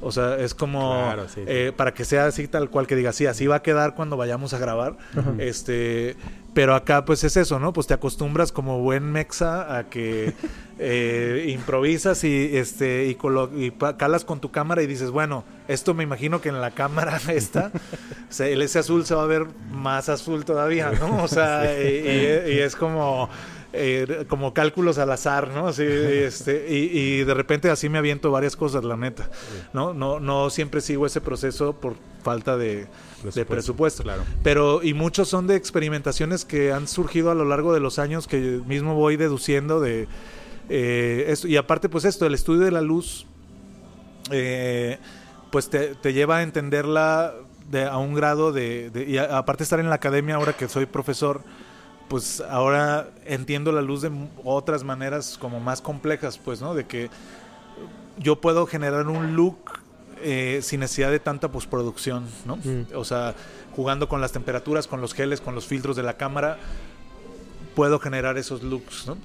[0.00, 1.42] O sea, es como Claro, sí, sí.
[1.46, 4.16] eh, para que sea así tal cual que diga, sí, así va a quedar cuando
[4.16, 4.96] vayamos a grabar.
[5.38, 6.16] Este,
[6.52, 7.72] pero acá pues es eso, ¿no?
[7.72, 10.34] Pues te acostumbras como buen mexa a que
[10.78, 13.16] eh, improvisas y este y,
[13.64, 17.18] y calas con tu cámara y dices, bueno, esto me imagino que en la cámara
[17.28, 17.70] esta
[18.28, 21.22] se- el ese azul se va a ver más azul todavía, ¿no?
[21.24, 21.86] O sea, y,
[22.48, 23.28] y- y es como
[23.74, 25.66] eh, como cálculos al azar, ¿no?
[25.68, 29.28] Así, este, y, y de repente así me aviento varias cosas, la neta,
[29.72, 29.92] ¿no?
[29.94, 32.86] No, no siempre sigo ese proceso por falta de,
[33.34, 34.22] de Presupuesto, claro.
[34.42, 38.26] Pero, y muchos son de experimentaciones que han surgido a lo largo de los años
[38.26, 40.06] que mismo voy deduciendo de
[40.70, 41.46] eh, esto.
[41.48, 43.26] Y aparte, pues esto, el estudio de la luz,
[44.30, 44.98] eh,
[45.50, 47.34] pues te, te lleva a entenderla
[47.70, 50.68] de, a un grado de, de- y a- aparte estar en la academia ahora que
[50.68, 51.42] soy profesor,
[52.08, 54.10] pues ahora entiendo la luz de
[54.44, 56.74] otras maneras como más complejas, pues, ¿no?
[56.74, 57.10] De que
[58.18, 59.58] yo puedo generar un look
[60.22, 62.56] eh, sin necesidad de tanta postproducción, ¿no?
[62.56, 62.86] Mm.
[62.94, 63.34] O sea,
[63.74, 66.58] jugando con las temperaturas, con los geles, con los filtros de la cámara,
[67.74, 69.18] puedo generar esos looks, ¿no?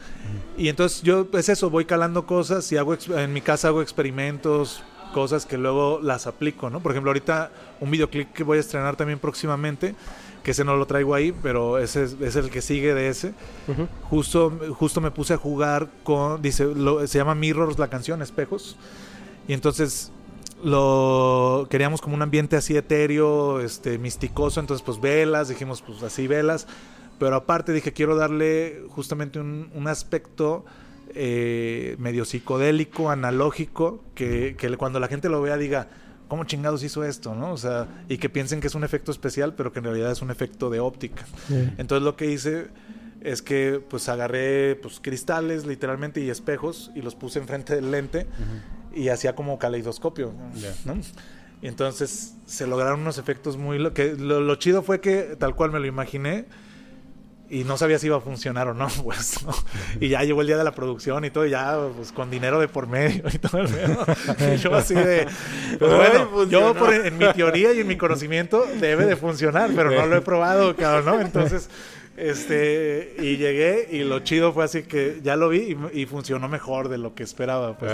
[0.57, 4.83] Y entonces yo, es eso, voy calando cosas y hago, en mi casa hago experimentos,
[5.13, 6.81] cosas que luego las aplico, ¿no?
[6.81, 9.95] Por ejemplo, ahorita un videoclip que voy a estrenar también próximamente,
[10.49, 13.33] que ese no lo traigo ahí, pero ese es, es el que sigue de ese.
[14.09, 18.75] Justo, justo me puse a jugar con, dice, lo- se llama Mirrors la canción, Espejos.
[19.47, 20.11] Y entonces
[20.63, 26.25] lo queríamos como un ambiente así etéreo, este, misticoso, entonces pues velas, dijimos pues así
[26.25, 26.65] velas,
[27.19, 30.65] pero aparte dije quiero darle justamente un, un aspecto
[31.13, 35.89] eh, medio psicodélico, analógico, que, que cuando la gente lo vea diga,
[36.29, 37.35] ¿cómo chingados hizo esto?
[37.35, 37.51] ¿no?
[37.51, 40.21] O sea, y que piensen que es un efecto especial, pero que en realidad es
[40.21, 41.25] un efecto de óptica.
[41.49, 41.73] Yeah.
[41.77, 42.67] Entonces lo que hice
[43.19, 48.27] es que pues agarré pues cristales literalmente y espejos y los puse enfrente del lente
[48.95, 50.73] y hacía como caleidoscopio, Ya.
[50.85, 50.95] ¿no?
[51.61, 55.55] Y entonces se lograron unos efectos muy lo que lo, lo chido fue que tal
[55.55, 56.45] cual me lo imaginé
[57.49, 59.53] y no sabía si iba a funcionar o no, pues, ¿no?
[59.99, 62.59] Y ya llegó el día de la producción y todo, y ya, pues, con dinero
[62.59, 63.69] de por medio y todo el.
[64.53, 65.27] Y yo así de,
[65.77, 69.91] pues, bueno, yo por, en mi teoría y en mi conocimiento debe de funcionar, pero
[69.91, 71.21] no lo he probado, cabrón, ¿no?
[71.21, 71.69] Entonces,
[72.17, 76.49] este, y llegué y lo chido fue así que ya lo vi y, y funcionó
[76.49, 77.91] mejor de lo que esperaba, pues.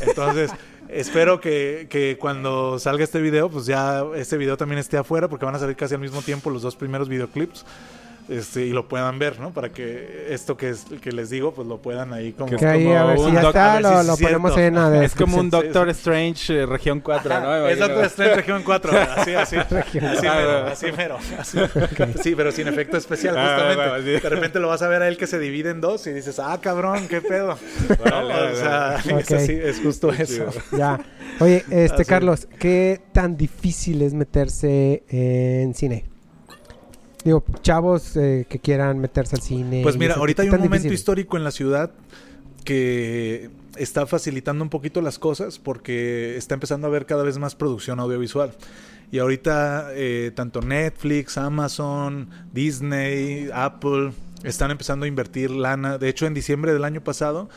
[0.00, 0.50] Entonces,
[0.88, 5.44] espero que, que cuando salga este video, pues ya este video también esté afuera, porque
[5.44, 7.64] van a salir casi al mismo tiempo los dos primeros videoclips.
[8.30, 9.52] Este, y lo puedan ver, ¿no?
[9.52, 12.56] Para que esto que, es, que les digo, pues lo puedan ahí como...
[12.56, 14.12] Que ahí a ver como si un ya doc- está, a ver lo, si lo
[14.14, 14.68] es ponemos cierto.
[14.86, 17.66] en la Es como un Doctor Strange eh, región 4, Ajá, ¿no?
[17.68, 17.78] es.
[17.80, 21.18] Doctor Strange Región 4, así, así, así mero, así mero.
[21.38, 21.58] así.
[22.22, 24.04] Sí, pero sin efecto especial, Ah, justamente.
[24.18, 24.22] sí.
[24.22, 26.38] De repente lo vas a ver a él que se divide en dos y dices,
[26.38, 27.58] ah, cabrón, qué pedo.
[27.88, 28.28] Vale, ¿No?
[28.28, 29.22] vale, O sea, vale.
[29.22, 30.46] es, así, es justo eso.
[30.78, 31.00] Ya.
[31.40, 32.04] Oye, este Así.
[32.04, 36.04] Carlos, ¿qué tan difícil es meterse en cine?
[37.24, 39.82] Digo, chavos eh, que quieran meterse al cine.
[39.82, 40.94] Pues mira, ahorita ¿qué hay un momento difícil?
[40.94, 41.90] histórico en la ciudad
[42.64, 47.54] que está facilitando un poquito las cosas porque está empezando a haber cada vez más
[47.54, 48.52] producción audiovisual.
[49.12, 54.12] Y ahorita eh, tanto Netflix, Amazon, Disney, Apple
[54.44, 55.98] están empezando a invertir lana.
[55.98, 57.48] De hecho, en diciembre del año pasado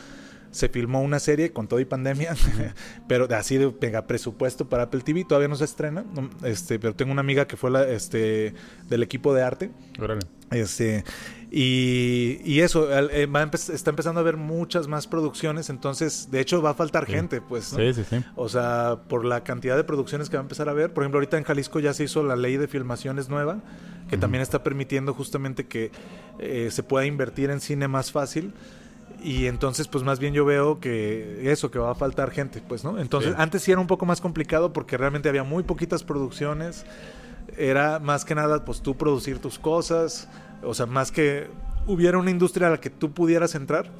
[0.54, 2.34] se filmó una serie con todo y pandemia,
[3.08, 5.24] pero así de mega presupuesto para Apple TV.
[5.24, 8.54] Todavía no se estrena, no, este, pero tengo una amiga que fue la, este,
[8.88, 10.20] del equipo de arte Órale.
[10.52, 11.04] este,
[11.50, 16.40] y, y eso, eh, va empe- está empezando a haber muchas más producciones, entonces, de
[16.40, 17.12] hecho, va a faltar Sí.
[17.12, 17.78] gente, pues, ¿no?
[17.78, 18.24] Sí, sí, sí.
[18.36, 20.92] O sea, por la cantidad de producciones que va a empezar a ver.
[20.92, 23.60] Por ejemplo, ahorita en Jalisco ya se hizo la ley de filmaciones nueva,
[24.08, 25.90] que también está permitiendo justamente que
[26.38, 28.52] eh, se pueda invertir en cine más fácil.
[29.24, 32.84] Y entonces, pues más bien yo veo que eso, que va a faltar gente, pues,
[32.84, 32.98] ¿no?
[32.98, 33.36] Entonces, Sí.
[33.40, 36.84] antes sí era un poco más complicado porque realmente había muy poquitas producciones.
[37.56, 40.28] Era más que nada, pues tú producir tus cosas.
[40.62, 41.46] O sea, más que
[41.86, 43.90] hubiera una industria a la que tú pudieras entrar,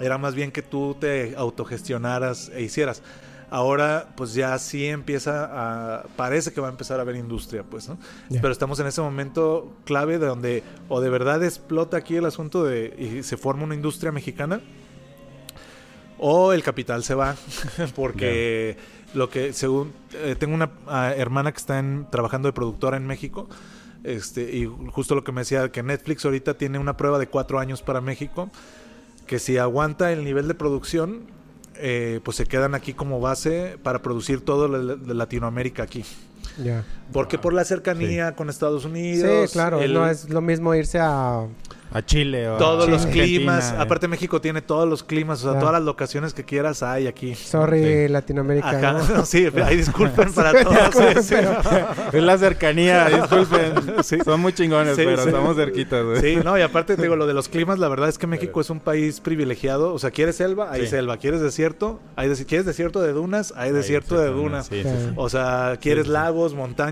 [0.00, 3.02] era más bien que tú te autogestionaras e hicieras.
[3.48, 6.02] Ahora, pues ya sí empieza a.
[6.16, 7.96] Parece que va a empezar a haber industria, pues, ¿no?
[8.28, 12.64] Pero estamos en ese momento clave de donde o de verdad explota aquí el asunto
[12.64, 12.94] de.
[12.98, 14.60] y se forma una industria mexicana,
[16.18, 17.36] o el capital se va.
[17.94, 18.76] Porque
[19.14, 19.92] lo que, según.
[20.14, 23.48] eh, tengo una ah, hermana que está en- trabajando de productora en México.
[24.04, 27.58] Este, y justo lo que me decía, que Netflix ahorita tiene una prueba de cuatro
[27.58, 28.50] años para México,
[29.26, 31.22] que si aguanta el nivel de producción,
[31.78, 36.04] eh, pues se quedan aquí como base para producir todo de Latinoamérica aquí.
[37.12, 39.50] Porque por la cercanía con Estados Unidos.
[39.50, 39.80] Sí, claro.
[39.80, 41.46] el- No es lo mismo irse a...
[41.92, 43.72] A Chile o a todos los Argentina, climas.
[43.72, 43.76] eh.
[43.78, 47.36] Aparte México tiene todos los climas, o sea, todas las locaciones que quieras hay aquí.
[47.36, 48.08] Sorry, Sí.
[48.08, 48.70] Latinoamérica.
[48.70, 49.24] Ajá, ¿no?
[49.24, 50.76] sí, ahí disculpen para Sí, todos.
[50.84, 51.34] disculpen, sí,
[52.12, 53.72] Es la cercanía, disculpen.
[54.02, 54.18] Sí.
[54.24, 55.28] Son muy chingones, Sí, pero sí.
[55.28, 56.20] estamos cerquitas, güey.
[56.20, 58.60] Sí, no, y aparte te digo, lo de los climas, la verdad es que México
[58.60, 59.94] es un país privilegiado.
[59.94, 60.72] O sea, ¿quieres selva?
[60.72, 60.86] Hay Sí.
[60.88, 61.18] selva.
[61.18, 62.00] ¿Quieres desierto?
[62.16, 63.54] Hay des- ¿Quieres desierto de dunas?
[63.56, 64.66] Hay desierto de dunas.
[64.66, 64.96] Sí, sí, Sí.
[65.06, 65.12] sí.
[65.16, 66.12] O sea, ¿quieres Sí, sí.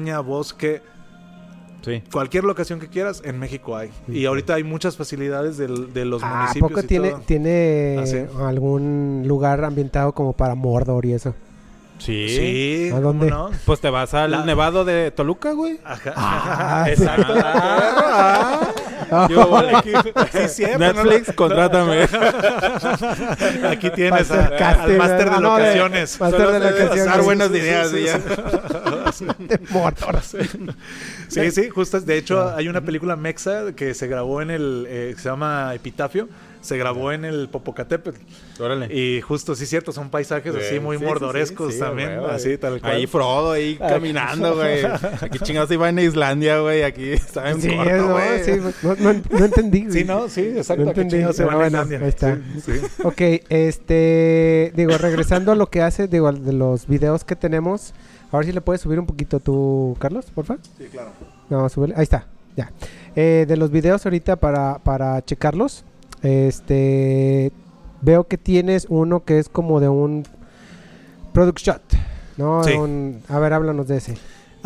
[0.04, 0.82] Montaña, bosque?
[1.84, 2.02] Sí.
[2.10, 3.90] Cualquier locación que quieras, en México hay.
[4.08, 7.20] Y ahorita hay muchas facilidades del- de los Ah, ¿A municipios poco y tiene, todo.
[7.26, 8.24] tiene Ah, sí.
[8.42, 11.34] algún lugar ambientado como para Mordor y eso?
[11.98, 12.26] Sí.
[12.28, 13.30] Sí, ¿A ¿cómo dónde?
[13.30, 13.50] no?
[13.66, 15.78] Pues te vas al La- Nevado de Toluca, güey.
[15.84, 16.12] Ajá.
[16.16, 17.34] Ah, Exacto.
[17.36, 18.70] Ah.
[19.30, 19.72] Yo, vale.
[20.32, 21.34] Sí, siempre, Netflix, ¿no?
[21.36, 22.02] contrátame.
[23.70, 24.46] Aquí tienes a-
[24.82, 26.18] al máster de ah, no, de- locaciones.
[26.20, 27.04] Máster de locaciones.
[27.04, 28.06] Dar buenas Sí, sí, ideas sí,
[29.70, 30.20] Mordor.
[31.28, 32.00] Sí, sí, justo.
[32.00, 34.86] De hecho, hay una película mexa que se grabó en el.
[34.88, 36.28] eh, que se llama Epitafio.
[36.60, 38.18] Se grabó en el Popocatépetl.
[38.58, 38.86] Órale.
[38.94, 42.18] Y justo, sí, cierto, son paisajes así muy Sí, mordorescos sí, sí, también.
[42.20, 42.92] güey, así, tal cual.
[42.94, 44.82] Ahí Frodo, ahí Ah, caminando, güey.
[45.20, 46.82] Aquí chingados iba en Islandia, güey.
[46.82, 48.44] Aquí estaba en Sí, corto, no, güey.
[48.44, 49.80] sí, no, no, no entendí.
[49.82, 49.92] güey.
[49.92, 50.84] Sí, no, sí, exacto.
[50.84, 51.98] No ¿a qué entendí, chingados se bueno, Islandia?
[52.00, 52.36] ahí está.
[52.64, 52.80] Sí, sí.
[53.02, 57.92] Ok, este, digo, regresando a lo que hace, digo, de los videos que tenemos,
[58.34, 60.62] a ver si le puedes subir un poquito tú, Carlos, por favor.
[60.78, 61.10] Sí, claro.
[61.50, 61.94] No, súbele.
[61.96, 62.70] Ahí está, ya.
[63.16, 65.84] Eh, de los videos ahorita para, para checarlos,
[66.22, 67.52] este,
[68.00, 70.24] veo que tienes uno que es como de un
[71.32, 71.82] product shot,
[72.36, 72.64] ¿no?
[72.64, 72.72] Sí.
[72.74, 74.16] Un- a ver, háblanos de ese.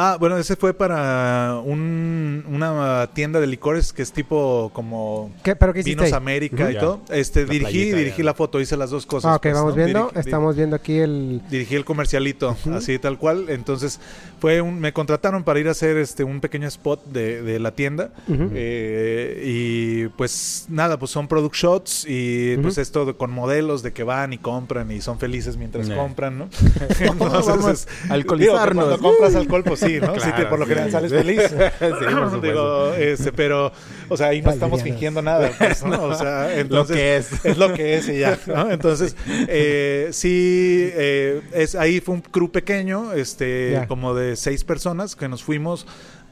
[0.01, 5.57] Ah, bueno, ese fue para un- una tienda de licores que es tipo como ¿Qué,
[5.57, 6.13] ¿Pero qué Vinos ahí?
[6.13, 6.73] América Ujú.
[6.73, 7.01] y todo.
[7.11, 8.25] Este, La dirigí, playita, dirigí ya.
[8.25, 9.33] la foto, hice las dos cosas.
[9.33, 9.85] Ah, ok, pues, vamos ¿no?
[9.85, 11.43] viendo, Dirigi- estamos viendo aquí el...
[11.51, 12.75] dirigí el comercialito, Ujú.
[12.75, 13.47] así tal cual.
[13.49, 13.99] Entonces,
[14.41, 17.73] fue un, me contrataron para ir a hacer este un pequeño spot de, de la
[17.73, 18.11] tienda.
[18.29, 23.93] Eh, y pues nada, pues son product shots y pues esto de- con modelos de
[23.93, 26.49] que van y compran y son felices mientras compran, ¿no?
[27.19, 28.39] Vamos es- a alcoholizarnos.
[28.39, 30.15] digo que cuando compras alcohol, pues sí, ¿no?
[30.15, 30.69] sí, te- Claro, por lo sí.
[30.71, 31.43] general sales feliz.
[31.49, 32.41] Sí, por.
[32.43, 33.73] Digo, este, pero,
[34.09, 36.03] o sea, ahí no estamos fingiendo nada, pues, ¿no?
[36.05, 37.45] O sea, entonces, que es.
[37.45, 38.71] es lo que es y ya, ¿no?
[38.71, 39.17] Entonces,
[39.49, 43.87] eh, sí, eh, es, ahí fue un crew pequeño, este, Ya.
[43.87, 45.87] como de seis personas que nos fuimos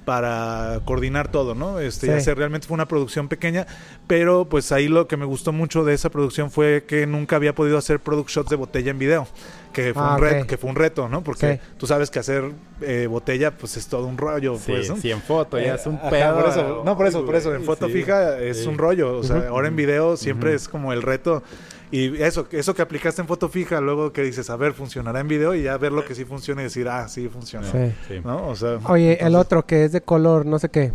[0.06, 1.80] para coordinar todo, ¿no?
[1.80, 2.12] Este, Sí.
[2.12, 3.66] hacer- realmente fue una producción pequeña,
[4.06, 7.54] pero pues ahí lo que me gustó mucho de esa producción fue que nunca había
[7.54, 9.26] podido hacer product shots de botella en video,
[9.72, 11.22] que fue, Ah, un, reto, que fue un reto, ¿no?
[11.24, 11.60] Porque Sí.
[11.76, 14.96] tú sabes que hacer eh, botella pues es todo un rollo, Sí, pues, ¿no?
[14.96, 16.34] sí, en foto, ya es un Ajá, pedo.
[16.40, 17.54] por eso- no, por eso, por eso.
[17.54, 17.92] En foto sí.
[17.94, 18.68] fija es Sí.
[18.68, 19.18] un rollo.
[19.18, 21.42] O sea, ahora en video siempre es como el reto.
[21.90, 25.28] Y eso, eso que aplicaste en foto fija, luego que dices, a ver, funcionará en
[25.28, 27.70] video y ya ver lo que sí funciona y decir, ah, sí funciona.
[27.70, 27.92] Sí.
[28.08, 28.14] Sí.
[28.24, 28.48] ¿No?
[28.48, 30.92] O sea, Oye, el otro que es de color, no sé qué.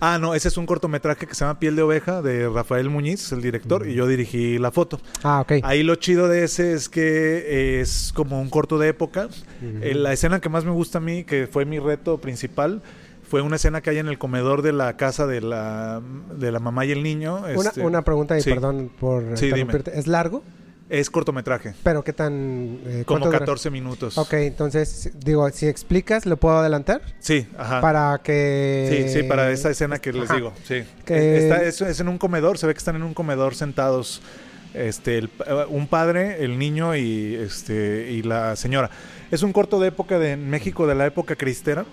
[0.00, 3.32] Ah, no, ese es un cortometraje que se llama Piel de Oveja de Rafael Muñiz,
[3.32, 5.00] el director, y yo dirigí la foto.
[5.22, 5.52] Ah, ok.
[5.62, 9.28] Ahí lo chido de ese es que es como un corto de época.
[9.62, 12.82] Eh, la escena que más me gusta a mí, que fue mi reto principal,
[13.28, 16.00] fue una escena que hay en el comedor de la casa de la,
[16.36, 17.38] de la mamá y el niño.
[17.38, 18.50] Una, este, una pregunta y sí.
[18.50, 19.60] perdón por Sí, dime.
[19.60, 19.98] interrumpirte.
[19.98, 20.42] ¿Es largo?
[20.90, 22.78] Es cortometraje, ¿Pero qué tan...?
[22.84, 23.38] eh, como cuánto dura?
[23.38, 24.18] 14 minutos.
[24.18, 27.00] Ok, entonces, digo, si explicas, ¿lo puedo adelantar?
[27.20, 27.80] Sí, ajá.
[27.80, 29.06] Para que...
[29.08, 30.52] Sí, sí, para esa escena que les digo.
[30.64, 30.84] Sí.
[31.06, 34.20] Que- Está- es, es en un comedor, se ve que están en un comedor sentados.
[34.74, 38.90] Este, el pa- un padre, el niño y este y la señora.
[39.30, 41.86] Es un corto de época de México, de la época cristera.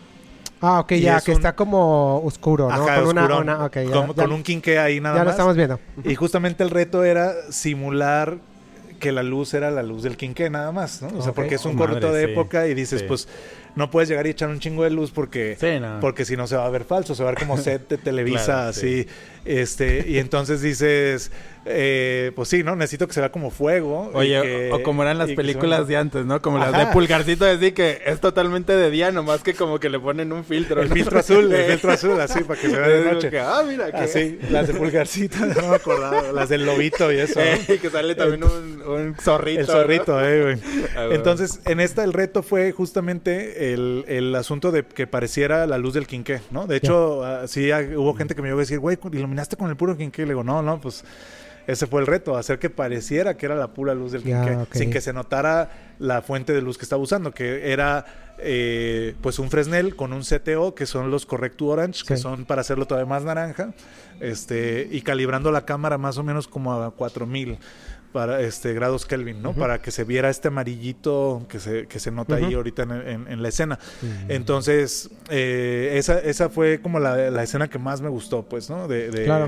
[0.62, 2.74] Ah, ok, Y ya, es que un- está como oscuro, ¿no?
[2.76, 5.20] Ajá, con una, oscurón, una- ok, ya, con, ya- con un quinqué ahí nada ya
[5.24, 5.34] lo más.
[5.34, 5.80] estamos viendo.
[6.04, 8.38] Y justamente el reto era simular
[9.00, 11.08] que la luz era la luz del quinqué nada más, ¿no?
[11.18, 11.36] O sea, Ok.
[11.38, 12.32] porque es un Oh, corto madre, de sí.
[12.34, 13.06] época y dices, Sí.
[13.08, 13.28] pues
[13.76, 16.00] no puedes llegar y echar un chingo de luz porque Sí, no.
[16.00, 17.98] porque si no se va a ver falso, se va a ver como set de
[17.98, 19.08] Televisa Claro, así, sí.
[19.46, 21.32] este y entonces dices,
[21.66, 24.12] eh, pues sí, no, necesito que se vea como fuego.
[24.14, 26.42] y Oye, que- o como eran las y películas de antes, ¿no?
[26.42, 30.00] Como las de Pulgarcito, así que es totalmente de día, nomás que como que le
[30.00, 30.82] ponen un filtro.
[30.82, 30.96] el ¿no?
[30.96, 33.30] filtro azul, el filtro azul, así para que se vea de noche.
[33.30, 37.18] que, ah, mira, que, Así, las de pulgarcita, no me acordaba, las del lobito y
[37.20, 37.40] eso.
[37.40, 37.46] ¿no?
[37.46, 39.60] Eh, que sale también un, un zorrito.
[39.62, 40.26] El zorrito, ¿no?
[40.28, 40.58] eh, güey.
[40.96, 41.14] Ah, bueno.
[41.16, 45.94] Entonces, en esta el reto fue justamente el, el asunto de que pareciera la luz
[45.94, 46.68] del quinqué, ¿no?
[46.68, 49.70] De hecho, ah, sí ah, hubo gente que me llegó a decir, güey, iluminaste con
[49.70, 50.24] el puro quinqué.
[50.24, 51.04] Le digo, no, no, pues
[51.68, 54.90] Ese fue el reto, hacer que pareciera que era la pura luz del quinqué, sin
[54.92, 58.06] que se notara la fuente de luz que estaba usando, que era
[58.40, 62.24] eh, pues un Fresnel con un CTO, que son los Correcto Orange, que Sí.
[62.24, 63.74] son para hacerlo todavía más naranja,
[64.20, 67.60] este, y calibrando la cámara más o menos como a 4000
[68.12, 69.54] para este grados Kelvin, ¿no?
[69.54, 73.28] Para que se viera este amarillito que se, que se nota ahí ahorita en, en-
[73.30, 73.80] en la escena.
[74.28, 78.88] Entonces, eh, esa, esa fue como la, la escena que más me gustó, pues, ¿no?
[78.88, 79.48] De, de- Claro.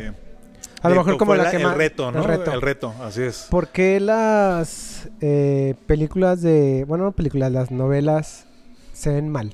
[0.84, 2.20] A lo mejor como fue la que el más- reto, ¿no?
[2.20, 2.52] el reto.
[2.54, 3.48] El reto, así es.
[3.50, 6.86] ¿Por qué las eh, películas de...
[6.88, 8.46] Bueno, no películas, las novelas
[8.94, 9.54] se ven mal?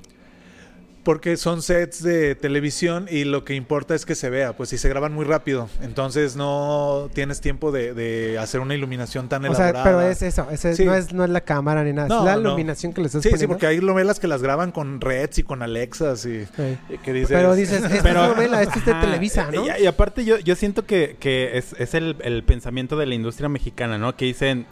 [1.04, 4.78] Porque son sets de televisión y lo que importa es que se vea, pues si
[4.78, 9.56] se graban muy rápido, entonces no tienes tiempo de, de hacer una iluminación tan O
[9.56, 9.84] sea, elaborada.
[9.84, 10.84] pero es eso, Sí.
[10.86, 12.42] no, es, no es la cámara ni nada, No, es la no.
[12.42, 15.44] iluminación que le estás Sí, sí, porque hay novelas que las graban con Reds y
[15.44, 16.78] con Alexas y, Sí.
[16.90, 17.30] y que dices...
[17.32, 19.66] Pero dices, esta Pero- es novela, esto es de Televisa, ¿no?
[19.66, 23.16] Y, y aparte yo, yo siento que, que es, es el, el pensamiento de la
[23.16, 24.18] industria mexicana, ¿no?
[24.18, 24.66] Que dicen,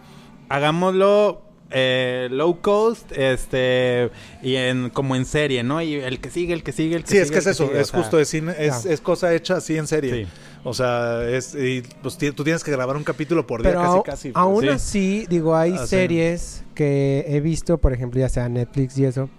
[0.49, 4.09] hagámoslo eh, low cost, este,
[4.41, 5.81] y en como en serie, ¿no?
[5.81, 7.23] Y el que sigue, el que sigue, el que Sí, sigue.
[7.23, 9.57] es que es eso, sigue, o es sea, justo, es, cine- es, es cosa hecha
[9.57, 10.25] así en serie.
[10.25, 10.31] Sí.
[10.63, 14.03] O sea, es, y, pues tú tienes que grabar un capítulo por día Pero casi
[14.03, 14.31] casi.
[14.31, 14.41] pues.
[14.41, 14.69] aún sí.
[14.69, 19.29] así, digo, hay series que he visto, por ejemplo, ya sea Netflix y eso,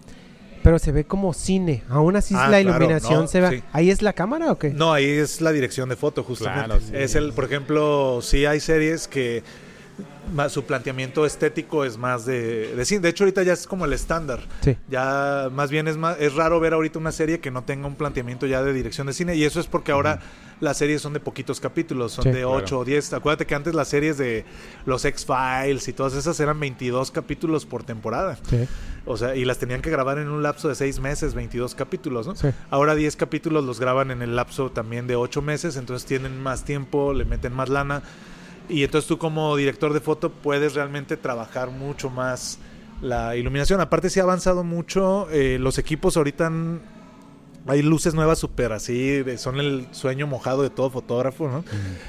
[0.62, 1.82] pero se ve como cine.
[1.88, 3.50] Aún así Ah, la claro, iluminación no, se ve.
[3.58, 3.62] sí.
[3.72, 4.70] ¿Ahí es la cámara o qué?
[4.70, 6.64] No, ahí es la dirección de foto, justamente.
[6.66, 6.92] Claro, sí.
[6.94, 9.42] Es el, por ejemplo, sí hay series que
[10.50, 13.00] su planteamiento estético es más de, de cine.
[13.00, 14.40] De hecho, ahorita ya es como el estándar.
[14.60, 14.76] Sí.
[14.88, 17.94] Ya más bien es más, es raro ver ahorita una serie que no tenga un
[17.96, 19.34] planteamiento ya de dirección de cine.
[19.36, 20.20] Y eso es porque ahora
[20.60, 22.30] las series son de poquitos capítulos, son Sí.
[22.30, 22.78] de 8 Claro.
[22.80, 23.12] o 10.
[23.14, 24.44] Acuérdate que antes las series de
[24.86, 28.36] los X-Files y todas esas eran 22 capítulos por temporada.
[28.48, 28.66] Sí.
[29.06, 32.26] O sea, y las tenían que grabar en un lapso de 6 meses, 22 capítulos,
[32.26, 32.34] ¿no?
[32.70, 36.64] Ahora 10 capítulos los graban en el lapso también de 8 meses, entonces tienen más
[36.64, 38.02] tiempo, le meten más lana.
[38.68, 42.58] Y entonces tú como director de foto puedes realmente trabajar mucho más
[43.00, 43.80] la iluminación.
[43.80, 46.80] Aparte sí ha avanzado mucho, eh, los equipos ahorita han-
[47.66, 51.64] hay luces nuevas súper así, son el sueño mojado de todo fotógrafo, ¿no?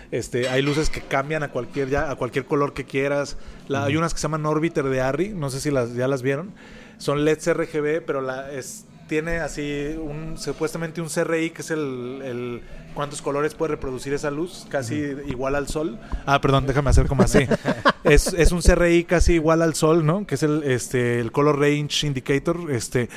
[0.10, 3.38] Este, hay luces que cambian a cualquier ya a cualquier color que quieras.
[3.68, 6.22] La- Hay unas que se llaman Orbiter de Arri, no sé si las ya las
[6.22, 6.52] vieron.
[6.98, 12.22] Son LEDs RGB, pero la es tiene así un supuestamente un CRI que es el,
[12.24, 12.62] el
[12.94, 14.96] cuántos colores puede reproducir esa luz, casi
[15.26, 16.00] igual al sol.
[16.26, 17.40] Ah, perdón, déjame hacer como así.
[18.04, 20.26] es, es un CRI casi igual al sol, ¿no?
[20.28, 23.10] Que es el este el color range indicator, este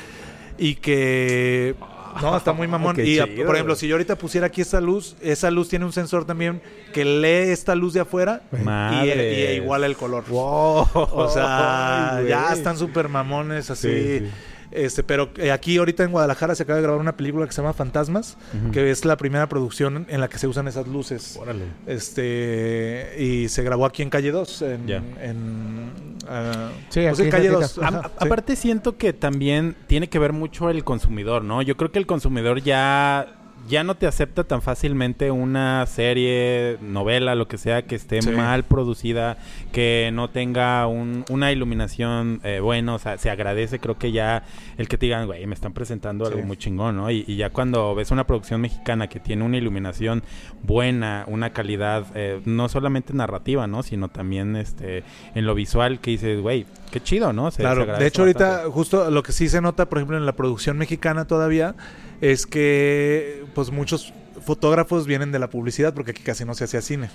[0.57, 1.75] y que
[2.21, 2.95] no, está muy mamón.
[2.95, 5.85] Qué y chido, por ejemplo, si yo ahorita pusiera aquí esta luz, esa luz tiene
[5.85, 10.25] un sensor también que lee esta luz de afuera y, y iguala el color.
[10.27, 10.87] Wow.
[10.93, 13.89] O sea, Ay, ya están súper mamones así.
[13.89, 14.31] Sí, sí.
[14.75, 17.61] Este, pero eh, aquí ahorita en Guadalajara se acaba de grabar una película que se
[17.61, 18.37] llama Fantasmas,
[18.71, 21.37] que es la primera producción en la que se usan esas luces.
[21.39, 21.65] Órale.
[21.87, 25.91] Este, y se grabó aquí en Calle 2 en,
[26.27, 27.49] ah, Sí, pues aquí en Calle.
[27.49, 27.77] 2.
[27.79, 28.09] A- ajá, a- sí.
[28.19, 31.61] Aparte siento que también tiene que ver mucho el consumidor, ¿no?
[31.61, 33.35] Yo creo que el consumidor ya
[33.67, 38.29] ya no te acepta tan fácilmente una serie, novela, lo que sea, que esté Sí.
[38.31, 39.37] mal producida,
[39.71, 44.43] que no tenga un- una iluminación eh, buena, o sea, se agradece, creo que ya
[44.77, 47.09] el que te digan, güey, me están presentando algo muy chingón, ¿no?
[47.09, 50.23] Y, y ya cuando ves una producción mexicana que tiene una iluminación
[50.63, 53.83] buena, una calidad, eh, no solamente narrativa, ¿no?
[53.83, 55.03] Sino también este
[55.35, 57.49] en lo visual, que dices, güey, qué chido, ¿no?
[57.51, 60.33] Se- Claro, de hecho ahorita justo lo que sí se nota, por ejemplo, en la
[60.35, 61.75] producción mexicana todavía,
[62.21, 64.13] es que pues muchos
[64.45, 67.09] fotógrafos vienen de la publicidad porque aquí casi no se hacía cine.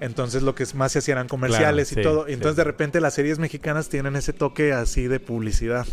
[0.00, 2.26] Entonces lo que más se hacían eran comerciales Claro, y sí, todo.
[2.26, 2.32] sí.
[2.32, 5.86] Entonces de repente las series mexicanas tienen ese toque así de publicidad.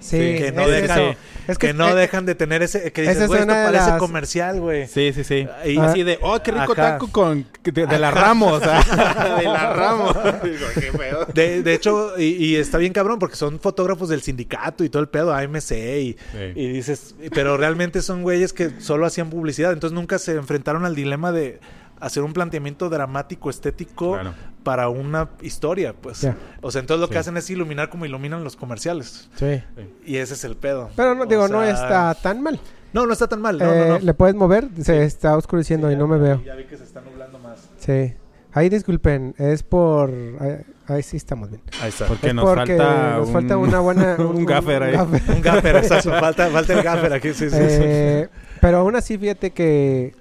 [0.00, 1.18] Sí, que no es dejan, eso.
[1.48, 3.98] Es que, no eh, dejan de tener ese que dices, es güey, esto parece las-
[3.98, 4.86] comercial, güey.
[4.86, 5.46] Sí, sí, sí.
[5.64, 9.44] Y- Y así de, oh, qué rico taco con de, de la Ramos, ah, de
[9.44, 10.14] la Ramos.
[10.42, 11.26] Digo, qué pedo.
[11.32, 15.02] De, de hecho, y, y está bien cabrón porque son fotógrafos del sindicato y todo
[15.02, 16.52] el pedo, AMC y, Sí.
[16.54, 20.94] y dices, pero realmente son güeyes que solo hacían publicidad, entonces nunca se enfrentaron al
[20.94, 21.60] dilema de
[22.00, 24.34] hacer un planteamiento dramático, estético Claro.
[24.62, 26.26] para una historia, pues.
[26.60, 29.28] O sea, entonces lo que hacen es iluminar como iluminan los comerciales.
[29.36, 29.62] Sí.
[30.04, 30.90] Y ese es el pedo.
[30.96, 32.60] Pero no, O digo, no está tan mal.
[32.92, 33.58] No, no está tan mal.
[33.58, 33.98] No, Eh, no, no.
[34.00, 34.68] ¿Le puedes mover?
[34.82, 36.42] Se está oscureciendo y no me veo.
[36.44, 37.68] Ya vi que se está nublando más.
[37.78, 38.14] Sí.
[38.54, 40.10] Ahí disculpen, es por...
[40.40, 40.56] Ahí,
[40.86, 41.60] ahí sí estamos bien.
[41.82, 42.06] Ahí está.
[42.06, 44.16] Porque Es nos porque falta nos un, falta una buena...
[44.18, 44.96] un gaffer ahí.
[44.96, 46.10] Un gaffer, exacto.
[46.18, 47.28] Falta, falta el gaffer aquí.
[47.34, 47.56] Sí, sí, sí.
[47.60, 48.28] Eh,
[48.62, 50.14] pero aún así, fíjate que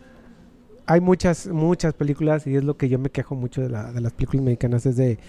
[0.88, 4.01] hay muchas, muchas películas y es lo que yo me quejo mucho de, la- de
[4.01, 5.19] las películas mexicanas, es de...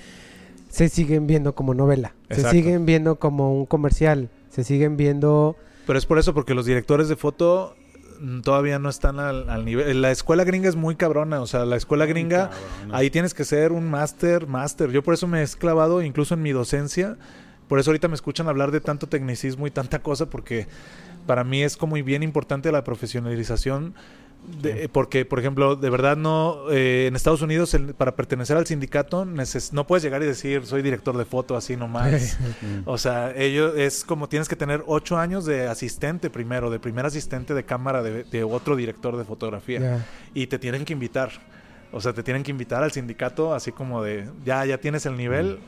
[0.70, 2.42] Se siguen viendo como novela, Exacto.
[2.42, 5.56] se siguen viendo como un comercial, se siguen viendo...
[5.86, 7.74] Pero es por eso, porque los directores de foto
[8.20, 10.02] mm, todavía no están al, al nivel.
[10.02, 12.50] La escuela gringa es muy cabrona, o sea, la escuela gringa,
[12.92, 14.90] ahí tienes que ser un máster, máster.
[14.90, 17.16] Yo por eso me he esclavado incluso en mi docencia.
[17.66, 20.66] Por eso ahorita me escuchan hablar de tanto tecnicismo y tanta cosa, porque
[21.26, 23.94] para mí es como bien importante la profesionalización.
[24.46, 28.66] De- Porque, por ejemplo, de verdad no, eh, en Estados Unidos el- para pertenecer al
[28.66, 32.38] sindicato neces- no puedes llegar y decir soy director de foto así nomás.
[32.62, 32.82] Mm.
[32.86, 37.04] O sea, ellos es como tienes que tener ocho años de asistente primero, de primer
[37.06, 40.06] asistente de cámara de, de otro director de fotografía.
[40.34, 41.30] Y te tienen que invitar.
[41.92, 45.16] O sea, te tienen que invitar al sindicato así como de, ya, ya tienes el
[45.16, 45.58] nivel,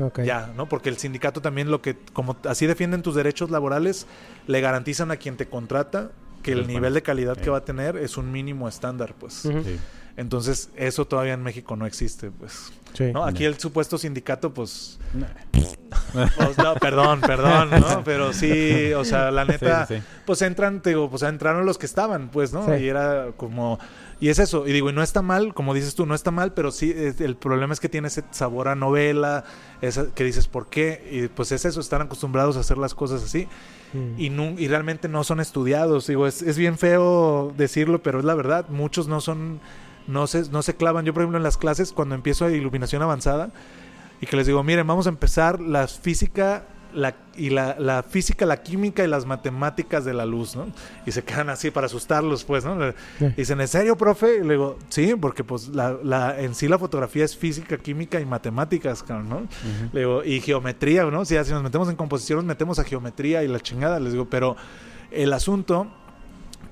[0.00, 0.22] Ok.
[0.22, 0.68] ya, ¿no?
[0.68, 4.06] Porque el sindicato también lo que, como así defienden tus derechos laborales,
[4.46, 6.10] le garantizan a quien te contrata
[6.44, 9.32] que el nivel de calidad que va a tener es un mínimo estándar, pues.
[9.34, 9.50] Sí.
[10.16, 12.72] Entonces, eso todavía en México no existe, pues.
[12.92, 13.10] Sí.
[13.12, 13.24] ¿no?
[13.24, 13.48] Aquí No.
[13.48, 15.26] el supuesto sindicato, pues, Nah.
[16.36, 18.02] pues, no, perdón, perdón, ¿no?
[18.04, 20.06] Pero sí, o sea, la neta, Sí, sí, sí.
[20.24, 22.64] pues entran, te digo, pues entraron los que estaban, pues, ¿no?
[22.66, 22.84] Sí.
[22.84, 23.80] Y era como,
[24.20, 26.52] y es eso, y digo, y no está mal, como dices tú, no está mal,
[26.54, 29.44] pero sí, el problema es que tiene ese sabor a novela,
[29.80, 31.08] esa, que dices, ¿por qué?
[31.10, 33.48] Y pues es eso, están acostumbrados a hacer las cosas así,
[33.94, 34.20] Mm.
[34.20, 38.34] y, y realmente no son estudiados, digo, es, es bien feo decirlo, pero es la
[38.34, 39.60] verdad, muchos no son,
[40.08, 43.02] no se, no se clavan, yo por ejemplo en las clases, cuando empiezo a iluminación
[43.02, 43.52] avanzada,
[44.20, 48.46] y que les digo, miren, vamos a empezar la física la, y la, la física,
[48.46, 50.66] la química y las matemáticas de la luz, ¿no?
[51.04, 52.78] Y se quedan así para asustarlos, pues, ¿no?
[53.18, 53.26] Sí.
[53.36, 54.36] Dicen, ¿en serio, profe?
[54.36, 58.20] Y le digo, sí, porque pues la, la- en sí la fotografía es física, química
[58.20, 59.36] y matemáticas, ¿no?
[59.38, 59.46] Ujú.
[59.92, 61.24] Le digo, y geometría, ¿no?
[61.24, 64.26] Si, si nos metemos en composición, nos metemos a geometría y la chingada, les digo,
[64.30, 64.56] pero
[65.10, 65.88] el asunto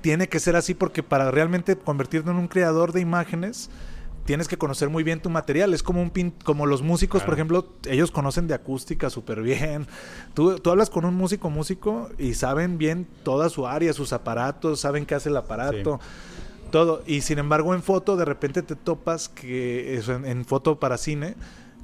[0.01, 3.69] tiene que ser así porque para realmente convertirte en un creador de imágenes
[4.25, 5.73] tienes que conocer muy bien tu material.
[5.73, 9.87] Es como un pin- como los músicos, por ejemplo, ellos conocen de acústica súper bien.
[10.33, 14.79] Tú, tú hablas con un músico músico y saben bien toda su área, sus aparatos,
[14.79, 15.99] saben qué hace el aparato.
[16.71, 17.03] Todo.
[17.05, 20.97] Y sin embargo, en foto, de repente te topas que eso, en, en foto para
[20.97, 21.35] cine,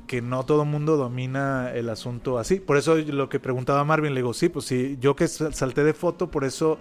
[0.08, 2.60] que no todo el mundo domina el asunto así.
[2.60, 5.84] Por eso lo que preguntaba Marvin, le digo, sí, pues sí, yo que sal- salté
[5.84, 6.80] de foto, por eso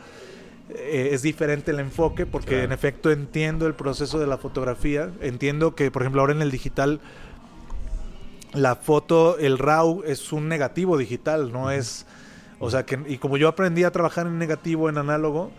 [0.71, 2.65] eh, es diferente el enfoque, porque Claro.
[2.65, 5.11] en efecto entiendo el proceso de la fotografía.
[5.21, 7.01] Entiendo que, por ejemplo, ahora en el digital,
[8.53, 12.07] la foto, el RAW es un negativo digital, no es.
[12.61, 15.51] O sea, que, y como yo aprendí a trabajar en negativo, en análogo,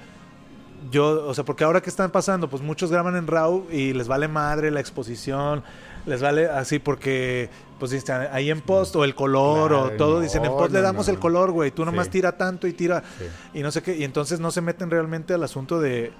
[0.92, 4.08] yo, o sea, porque ahora que están pasando, pues muchos graban en RAW y les
[4.08, 5.64] vale madre la exposición,
[6.06, 7.50] les vale así porque,
[7.80, 10.82] pues dicen ahí en post o el color o todo, no, dicen en post le
[10.82, 11.14] damos no.
[11.14, 12.12] el color, güey, tú nomás Sí.
[12.14, 13.60] tira tanto y tira Sí.
[13.60, 16.12] y no sé qué, y entonces no se meten realmente al asunto de,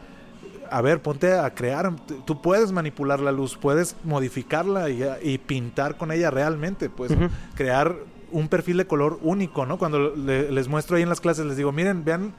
[0.72, 1.92] a ver, ponte a crear,
[2.26, 7.12] tú puedes manipular la luz, puedes modificarla y, y pintar con ella realmente, pues
[7.56, 7.96] crear
[8.32, 9.78] un perfil de color único, ¿no?
[9.80, 12.34] Cuando le- les muestro ahí en las clases, les digo, miren, vean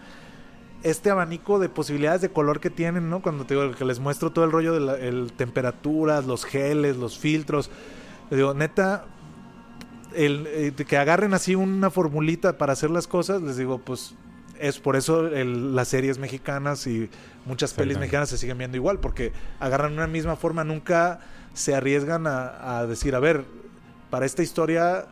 [0.82, 3.20] este abanico de posibilidades de color que tienen, ¿no?
[3.20, 6.96] Cuando te digo que les muestro todo el rollo de la el- temperaturas, los geles,
[6.96, 7.70] los filtros,
[8.30, 9.04] les digo, neta,
[10.14, 14.14] el, eh, que agarren así una formulita para hacer las cosas, les digo, pues
[14.58, 17.08] es por eso el- las series mexicanas y
[17.46, 21.20] muchas pelis mexicanas se siguen viendo igual, porque agarran una misma forma, nunca
[21.54, 23.44] se arriesgan a, a decir, a ver,
[24.10, 25.06] para esta historia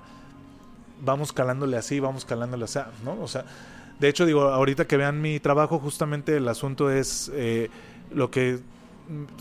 [1.05, 3.21] vamos calándole así, vamos calándole así, ¿no?
[3.23, 3.45] O sea,
[4.01, 7.71] de hecho, digo, ahorita que vean mi trabajo, justamente el asunto es eh,
[8.13, 8.59] lo que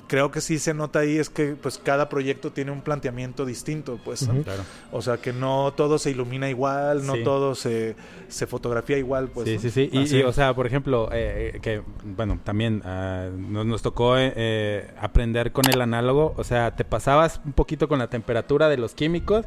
[0.08, 4.00] creo que sí se nota ahí es que pues cada proyecto tiene un planteamiento distinto,
[4.04, 4.28] pues.
[4.44, 4.64] Claro.
[4.92, 7.24] O sea, que no todo se ilumina igual, no Sí.
[7.24, 7.96] todo se,
[8.30, 9.48] se fotografía igual, pues.
[9.48, 9.62] sí, ¿no?
[9.62, 9.90] sí, sí.
[9.92, 14.18] Y, y, o sea, por ejemplo, eh, eh, que, bueno, también ah, nos, nos tocó
[14.18, 16.34] eh, eh, aprender con el análogo.
[16.38, 19.46] O sea, te pasabas un poquito con la temperatura de los químicos.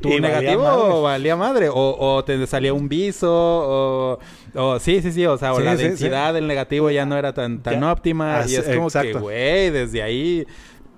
[0.00, 1.02] ¿Tu Y valía negativo madre.
[1.02, 1.68] valía madre?
[1.68, 4.18] O, o te salía un viso, o,
[4.54, 5.26] o sí, sí, sí.
[5.26, 7.92] O sea, o Sí, la sí, densidad del negativo ya no era tan, tan Ya.
[7.92, 8.38] óptima.
[8.38, 9.20] Así- y es como que, exacto.
[9.68, 10.46] Güey, desde ahí,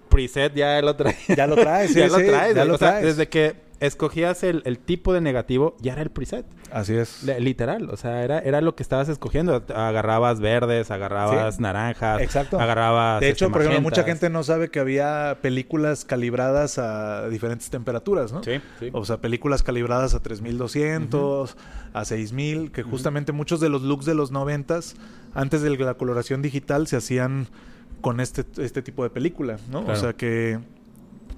[0.08, 1.16] preset ya lo traes.
[1.36, 2.54] Ya lo traes, sí, ya lo traes.
[2.54, 3.04] ya lo o sea, traes.
[3.06, 6.46] desde que escogías el, el tipo de negativo, ya era el preset.
[6.70, 7.24] Así es.
[7.24, 9.62] Le- Literal, o sea, era, era lo que estabas escogiendo.
[9.74, 11.62] Agarrabas verdes, agarrabas Sí.
[11.62, 12.58] naranjas, Exacto.
[12.60, 13.20] agarrabas.
[13.20, 18.32] De hecho, por ejemplo, mucha gente no sabe que había películas calibradas a diferentes temperaturas,
[18.32, 18.42] ¿no?
[18.44, 18.88] Sí, sí.
[18.92, 21.56] O sea, películas calibradas a 3200,
[21.92, 24.94] a 6000, que justamente muchos de los looks de los 90s,
[25.34, 27.48] antes de la coloración digital, se hacían
[28.02, 29.86] con este, este tipo de película, ¿no?
[29.86, 30.58] O sea que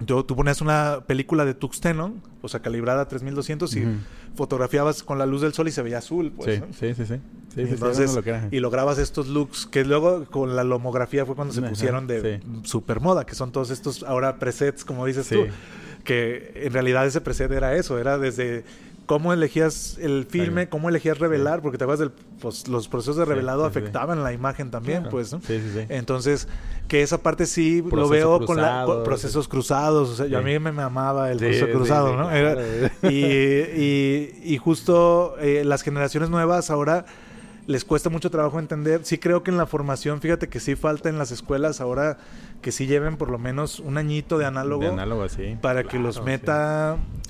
[0.05, 3.93] yo, tú ponías una película de tuxteno, o sea, calibrada a 3200 y Ujú.
[4.35, 6.57] fotografiadas con la luz del sol y se veía azul, pues.
[6.57, 6.67] sí, ¿no?
[6.73, 7.21] sí, sí, sí.
[7.55, 11.55] Sí, Y sí, lo y lograbas estos looks que luego con la lomografía fue cuando
[11.55, 12.49] se pusieron de sí.
[12.65, 15.47] super moda, que son todos estos ahora presets, como dices tú,
[16.03, 18.65] que en realidad ese preset era eso, era desde
[19.07, 23.25] cómo elegías el filme, cómo elegías revelar, porque te acuerdas del, pues, los procesos de
[23.25, 23.79] revelado sí, sí.
[23.79, 25.41] afectaban la imagen también, pues, ¿no?
[25.41, 25.87] Sí, sí, sí.
[25.89, 26.49] Entonces,
[26.89, 30.09] que esa parte sí lo veo con la, con procesos cruzados.
[30.09, 32.31] O sea, yo a mí me mamaba el proceso cruzado, ¿no?
[32.31, 32.63] Era-
[33.03, 37.05] y, y, y justo eh, las generaciones nuevas ahora
[37.67, 39.01] les cuesta mucho trabajo entender.
[39.05, 42.19] Sí creo que en la formación, fíjate que sí falta en las escuelas ahora
[42.61, 44.83] que sí lleven por lo menos un añito de análogo.
[44.83, 45.57] De análogo, sí.
[45.61, 46.23] para que los sí.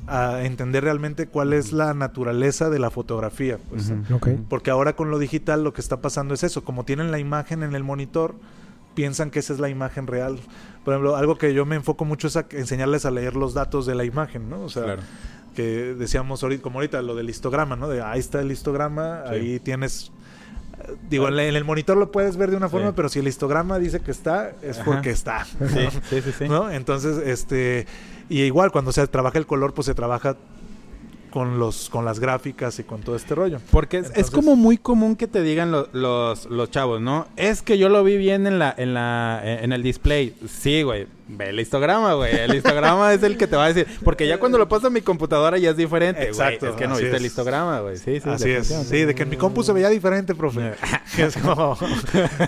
[0.07, 3.59] A entender realmente cuál es la naturaleza de la fotografía.
[3.71, 3.93] Pues,
[4.49, 7.63] porque ahora con lo digital lo que está pasando es eso, como tienen la imagen
[7.63, 8.35] en el monitor,
[8.95, 10.39] piensan que esa es la imagen real.
[10.85, 13.87] Por ejemplo, algo que yo me enfoco mucho es a enseñarles a leer los datos
[13.87, 14.61] de la imagen, ¿no?
[14.63, 15.03] O sea, Claro.
[15.57, 17.89] que decíamos ahorita, como ahorita lo del histograma, ¿no?
[17.89, 19.35] De ahí está el histograma, Sí.
[19.35, 20.13] ahí tienes
[21.09, 22.93] Digo, en el monitor lo puedes ver de una forma, Sí.
[22.97, 24.85] pero si el histograma dice que está, es Ajá.
[24.85, 25.45] porque está.
[25.45, 25.57] Sí,
[26.11, 26.33] sí, sí.
[26.41, 26.49] sí.
[26.49, 26.71] ¿no?
[26.71, 27.87] Entonces, este,
[28.29, 30.37] y igual cuando se trabaja el color, pues se trabaja
[31.31, 33.59] con los, con las gráficas y con todo este rollo.
[33.73, 37.27] Porque es, es como muy común que te digan lo- los, los chavos, ¿no?
[37.37, 40.33] Es que yo lo vi bien en la, en la, en el display.
[40.49, 41.09] Sí, güey.
[41.27, 42.35] Ve el histograma, güey.
[42.37, 43.87] El histograma es el que te va a decir.
[44.05, 46.29] Porque ya cuando lo paso a mi computadora ya es diferente, güey.
[46.29, 47.97] Exacto, Es que no viste el histograma, güey.
[47.97, 48.29] Sí, sí.
[48.29, 48.67] Así es.
[48.69, 50.75] Sí, de que en mi compu se veía diferente, profe.
[51.19, 51.79] es como,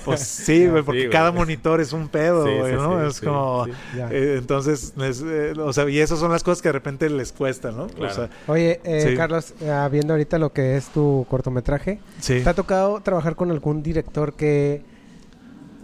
[0.04, 3.00] pues sí, güey, porque Sí, cada monitor es un pedo, güey, sí, ¿no?
[3.00, 3.66] sí, es sí, como,
[4.10, 7.32] eh, entonces, es, eh, o sea, y esas son las cosas que de repente les
[7.32, 7.86] cuesta, ¿no?
[7.86, 8.12] Claro.
[8.12, 9.16] O sea, Oye, eh, Sí.
[9.16, 12.40] Carlos, eh, viendo ahorita lo que es tu cortometraje, sí.
[12.42, 14.82] ¿te ha tocado trabajar con algún director que...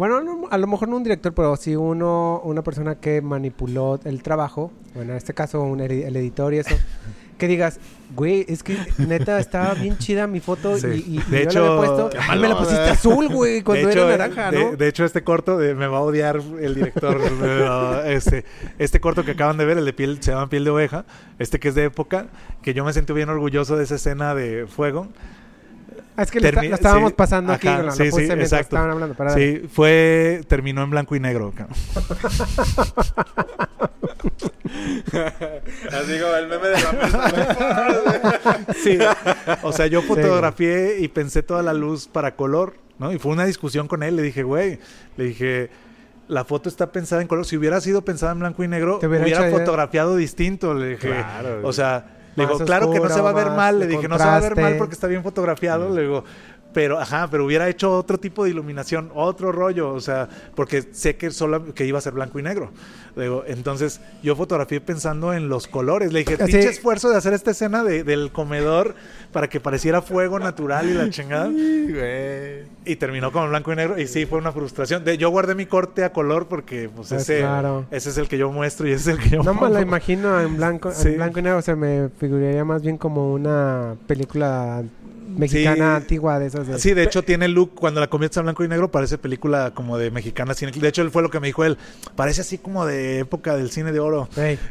[0.02, 4.00] Bueno, no- a lo mejor no un director, pero sí uno, una persona que manipuló
[4.04, 6.74] el trabajo, bueno, en este caso un el editor y eso,
[7.38, 7.78] que digas,
[8.16, 10.88] güey, es que neta estaba bien chida mi foto Sí.
[10.88, 12.94] y, y- y De yo hecho, la había puesto y malo, me la pusiste ¿verdad?
[12.94, 14.76] azul, güey, cuando de hecho, era naranja, de, ¿no?
[14.76, 17.20] de hecho, este corto de- me va a odiar el director.
[17.40, 18.44] pero, este,
[18.80, 21.04] este corto que acaban de ver, el de piel, se llama Piel de Oveja,
[21.38, 22.26] este que es de época,
[22.60, 25.06] que yo me sentí bien orgulloso de esa escena de fuego.
[26.16, 28.26] Ah, es que termi- lo estábamos sí, pasando aquí, ajá, lo, sí, lo puse sí,
[28.28, 28.76] mientras exacto.
[28.76, 29.14] estaban hablando.
[29.14, 31.52] Para Sí, fue, terminó en blanco y negro.
[35.92, 38.60] Así como el meme de la mesa.
[38.82, 38.98] Sí,
[39.62, 43.12] o sea, yo fotografié y pensé toda la luz para color, ¿no?
[43.12, 44.16] Y fue una discusión con él.
[44.16, 44.78] Le dije, güey,
[45.16, 45.70] le dije,
[46.28, 47.44] la foto está pensada en color.
[47.46, 50.74] Si hubiera sido pensada en blanco y negro, Te hubiera fotografiado distinto.
[50.74, 53.78] Le dije, Claro, o sea, le digo, claro que no se va a ver mal.
[53.78, 55.94] Le dije, no se va a ver mal porque está bien fotografiado.
[55.94, 56.24] Le digo,
[56.72, 61.16] pero, ajá, pero hubiera hecho otro tipo de iluminación, otro rollo, o sea, porque sé
[61.16, 62.70] que solo que iba a ser blanco y negro.
[63.14, 66.12] Digo, entonces, yo fotografié pensando en los colores.
[66.14, 68.94] Le dije, Así- pinche esfuerzo de hacer esta escena de- del comedor
[69.32, 71.50] para que pareciera fuego natural y la chingada.
[71.50, 72.62] Güey.
[72.86, 73.98] Y terminó con blanco y negro.
[74.00, 75.04] Y sí, fue una frustración.
[75.04, 77.84] De, yo guardé mi corte a color porque pues, Ah, ese, claro.
[77.90, 79.82] ese es el que yo muestro y ese es el que yo No me la
[79.82, 81.08] imagino en blanco, Sí.
[81.08, 84.82] en blanco y negro, o sea, me figuraría más bien como una película
[85.36, 86.02] mexicana Sí.
[86.02, 86.78] antigua de esas de...
[86.78, 89.98] Sí, de hecho tiene look, cuando la conviertes a blanco y negro, parece película como
[89.98, 90.72] de mexicana cine.
[90.72, 91.78] De hecho, él fue lo que me dijo él.
[92.16, 94.28] Parece así como de época del cine de oro.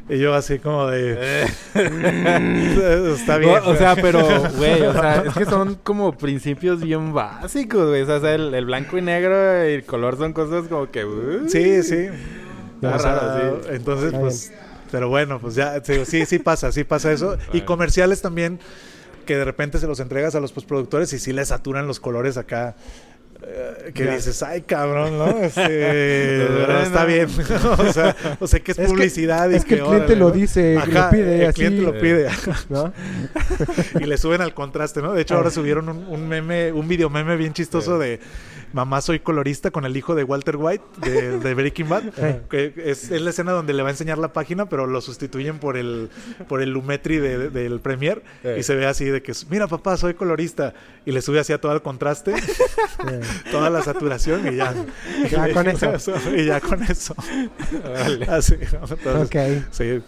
[0.09, 1.17] Y yo así como de...
[1.17, 1.45] Eh.
[3.15, 3.55] Está bien.
[3.63, 4.19] No, o sea, pero,
[4.57, 8.01] güey, o sea, es que son como principios bien básicos, güey.
[8.03, 11.05] O sea, el, el blanco y negro y el color son cosas como que...
[11.05, 12.07] uh, Sí, sí.
[12.75, 13.69] Está O sea, raro, sí.
[13.73, 14.53] Entonces, Está pues...
[14.91, 17.37] Pero bueno, pues ya, sí, sí pasa, sí pasa eso.
[17.53, 18.59] Y comerciales también,
[19.21, 22.37] que de repente se los entregas a los postproductores y sí les saturan los colores
[22.37, 22.75] acá.
[23.43, 24.13] eh, que Ya.
[24.15, 25.25] dices, ay cabrón, ¿no?
[25.43, 26.79] Este, Bueno.
[26.81, 27.27] está bien.
[27.79, 29.49] o sea, o sea que es, Es que- publicidad.
[29.49, 30.31] y es que el cliente órale, lo ¿no?
[30.31, 31.53] dice, lo pide el así.
[31.55, 32.29] cliente lo pide.
[32.69, 32.93] ¿no?
[33.99, 35.13] y le suben al contraste, ¿no?
[35.13, 35.37] De hecho, Ah.
[35.37, 38.19] ahora subieron un, un meme, un video meme bien chistoso de
[38.73, 42.03] Mamá soy colorista con el hijo de Walter White de, de Breaking Bad.
[42.49, 45.59] Que es, es la escena donde le va a enseñar la página, pero lo sustituyen
[45.59, 46.09] por el
[46.47, 48.57] por el Lumetri de- de- del Premiere Eh.
[48.59, 50.73] y se ve así de que mira papá soy colorista
[51.05, 52.33] y le sube así a todo el contraste,
[53.51, 54.73] toda la saturación y ya.
[55.29, 55.93] Ya Y con eso.
[56.35, 57.15] y ya con eso.
[58.29, 58.55] Así.
[58.59, 59.65] Entonces, ok.
[59.71, 60.01] sí.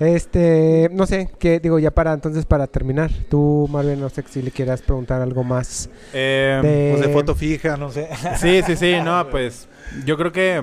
[0.00, 3.10] Este, no sé, qué digo, ya para entonces para terminar.
[3.28, 5.90] Tú, Marvin, no sé si le quieras preguntar algo más.
[6.12, 8.08] Eh, De- Pues de foto fija, no sé.
[8.36, 9.68] Sí, sí, sí, no, pues
[10.04, 10.62] yo creo que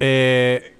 [0.00, 0.74] eh,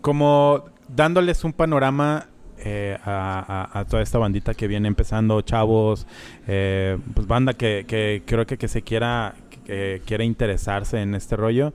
[0.00, 2.28] como dándoles un panorama
[2.58, 6.06] eh, a, a- a toda esta bandita que viene empezando, chavos,
[6.46, 9.34] eh, pues banda que, que creo que, que se quiera,
[9.66, 11.72] que quiera interesarse en este rollo.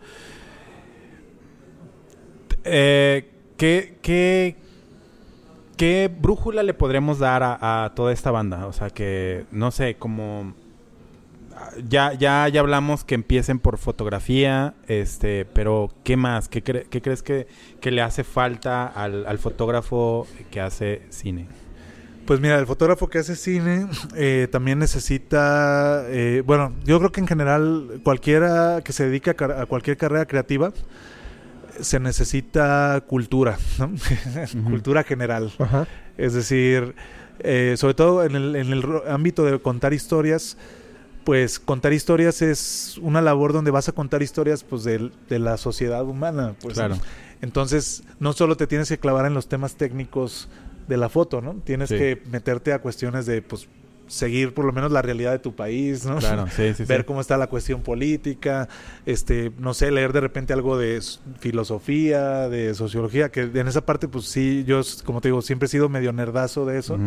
[2.63, 4.55] Eh, ¿qué, qué,
[5.77, 8.67] ¿Qué brújula le podremos dar a, toda esta banda?
[8.67, 10.53] O sea, que, no sé, como
[11.87, 16.47] ya, ya, ya hablamos que empiecen por fotografía, este, pero ¿qué más?
[16.47, 17.47] ¿Qué, qué crees que,
[17.81, 21.47] le hace falta al, al fotógrafo que hace cine?
[22.25, 27.19] Pues mira, el fotógrafo que hace cine eh, también necesita, eh, bueno, yo creo que
[27.19, 30.71] en general cualquiera que se dedique a, a cualquier carrera creativa
[31.79, 33.91] se necesita cultura, ¿no?
[34.65, 35.51] cultura general.
[36.17, 36.95] Es decir,
[37.39, 40.57] eh, sobre todo en el, en el ámbito de contar historias,
[41.23, 45.57] pues contar historias es una labor donde vas a contar historias pues del- de, la
[45.57, 46.55] sociedad humana.
[46.61, 46.97] Pues, Claro.
[47.41, 50.47] Entonces, no solo te tienes que clavar en los temas técnicos
[50.87, 51.55] de la foto, ¿no?
[51.63, 51.97] Tienes Sí.
[51.97, 53.67] que meterte a cuestiones de, pues,
[54.07, 56.17] seguir por lo menos la realidad de tu país, ¿no?
[56.17, 57.05] Claro, sí, sí, ver sí.
[57.05, 58.67] cómo está la cuestión política,
[59.05, 61.01] este, no sé, leer de repente algo de
[61.39, 65.69] filosofía, de sociología, que en esa parte, pues sí, yo, como te digo, siempre he
[65.69, 66.97] sido medio nerdazo de eso,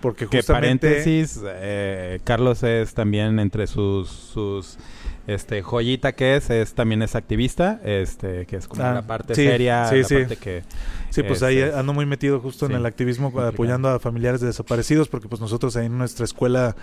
[0.00, 0.88] porque Que justamente...
[0.88, 4.78] paréntesis, eh, Carlos es también entre sus, sus
[5.26, 9.34] este joyita que es, es también es activista, este, que es como Ah, la parte
[9.34, 10.14] sí, seria, sí, la sí.
[10.16, 10.62] parte que
[11.10, 13.50] Sí, pues es- ahí es- ando muy metido justo en el activismo complicado.
[13.52, 16.74] apoyando a familiares de desaparecidos, porque pues nosotros ahí en nuestra escuela,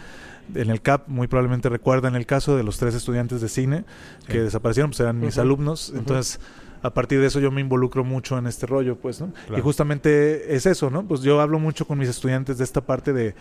[0.55, 3.83] en el CAP, muy probablemente recuerdan el caso de los tres estudiantes de cine
[4.27, 6.39] que desaparecieron, pues eran mis alumnos, entonces
[6.81, 9.33] a partir de eso yo me involucro mucho en este rollo, pues, ¿no?
[9.47, 9.57] Claro.
[9.57, 11.03] Y justamente es eso, ¿no?
[11.05, 13.35] Pues yo hablo mucho con mis estudiantes de esta parte de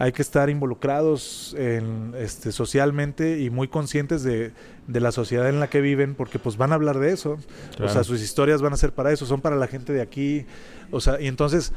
[0.00, 4.52] hay que estar involucrados en, este, socialmente y muy conscientes de,
[4.86, 7.36] de la sociedad en la que viven, porque pues van a hablar de eso.
[7.78, 10.46] O sea, sus historias van a ser para eso, son para la gente de aquí.
[10.90, 11.74] O sea, y entonces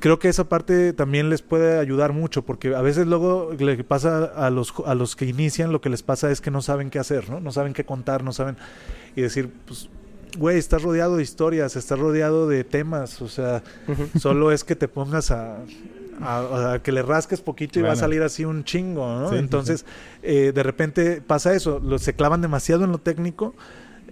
[0.00, 4.24] creo que esa parte también les puede ayudar mucho, porque a veces luego le pasa
[4.24, 6.98] a los, a los que inician, lo que les pasa es que no saben qué
[6.98, 7.40] hacer, ¿no?
[7.40, 8.56] No saben qué contar, no saben.
[9.16, 9.90] Y decir, pues,
[10.38, 13.62] güey, estás rodeado de historias, estás rodeado de temas, o sea,
[14.18, 15.58] solo es que te pongas a,
[16.20, 19.28] a- a que le rasques poquito y va a salir así un chingo, ¿no?
[19.28, 19.86] Sí, sí, Entonces,
[20.22, 23.54] eh, de repente pasa eso, lo- se clavan demasiado en lo técnico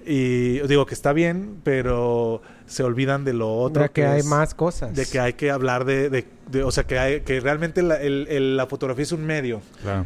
[0.07, 3.83] y digo que está bien, pero se olvidan de lo otro.
[3.85, 4.95] De que hay es- más cosas.
[4.95, 7.97] De que hay que hablar de, de- de- o sea, que, hay, que realmente la,
[8.01, 10.05] el- el- la fotografía es un medio, claro.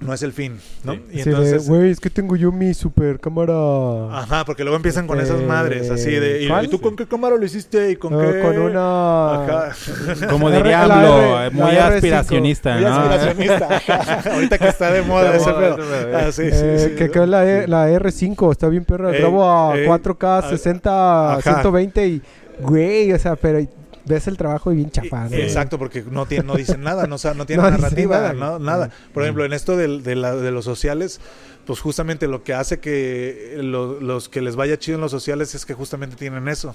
[0.00, 0.92] No es el fin, ¿no?
[0.94, 1.02] Sí.
[1.12, 1.68] Y Sí, entonces...
[1.68, 3.54] güey, es que tengo yo mi super cámara.
[4.18, 6.42] Ajá, porque luego empiezan con esas Este, madres, así de...
[6.42, 6.64] ¿Y, ¿cuál?
[6.66, 7.90] y tú con qué cámara lo hiciste?
[7.90, 8.40] ¿Y con No, qué...?
[8.40, 9.34] con una.
[9.44, 9.68] Ajá.
[10.30, 11.94] Como diría R- eh, muy la R5.
[11.94, 12.94] aspiracionista, Muy ¿no?
[12.94, 13.68] aspiracionista.
[13.76, 14.30] ajá.
[14.34, 15.76] Ahorita que está de moda De ese moda pedo.
[15.76, 16.96] pedo, Ah, sí, sí, Eh, sí.
[16.96, 19.12] que quedó la, E- la R5, está bien perra.
[19.12, 21.42] Ey, Grabo a ey, 4K, ah, 60, ajá.
[21.42, 22.22] 120 y,
[22.60, 23.60] güey, o sea, pero
[24.06, 25.34] ves el trabajo y bien chafado.
[25.34, 28.32] Exacto, porque no, tiene, no dicen nada, no, no tienen No narrativa, nada.
[28.34, 28.90] no, nada.
[29.12, 31.20] Por ejemplo, en esto del- de, la- de los sociales,
[31.66, 35.54] pues justamente lo que hace que lo- los que les vaya chido en los sociales
[35.54, 36.74] es que justamente tienen eso,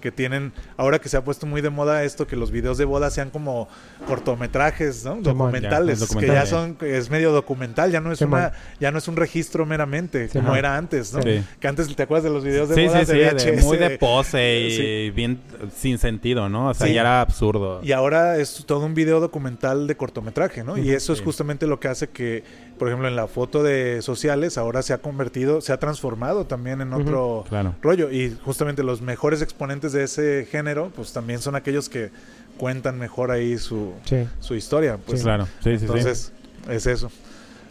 [0.00, 2.84] que tienen, ahora que se ha puesto muy de moda esto, que los videos de
[2.84, 3.68] boda sean como
[4.06, 5.16] cortometrajes, ¿no?
[5.20, 9.08] Documentales, Ya, que ya son, es medio documental, ya no es una, ya no es
[9.08, 11.22] un registro meramente, como era antes, ¿no?
[11.22, 11.42] Sí.
[11.60, 13.64] Que antes te acuerdas de los videos de Sí, boda sí, sí, de de- VHS,
[13.64, 15.40] muy de pose y bien
[15.76, 16.68] sin sentido, ¿no?
[16.68, 17.80] O sea, ya era absurdo.
[17.82, 20.76] Y ahora es todo un video documental de cortometraje, ¿no?
[20.78, 22.44] Y eso es justamente lo que hace que,
[22.82, 26.80] por ejemplo, en la foto de sociales ahora se ha convertido, se ha transformado también
[26.80, 27.76] en otro Claro.
[27.80, 28.10] rollo.
[28.10, 32.10] Y justamente los mejores exponentes de ese género, pues también son aquellos que
[32.58, 34.96] cuentan mejor ahí su, Sí, su historia.
[34.96, 35.24] Pues, Sí.
[35.24, 35.70] Claro, sí.
[35.70, 36.32] Entonces,
[36.68, 37.08] es eso.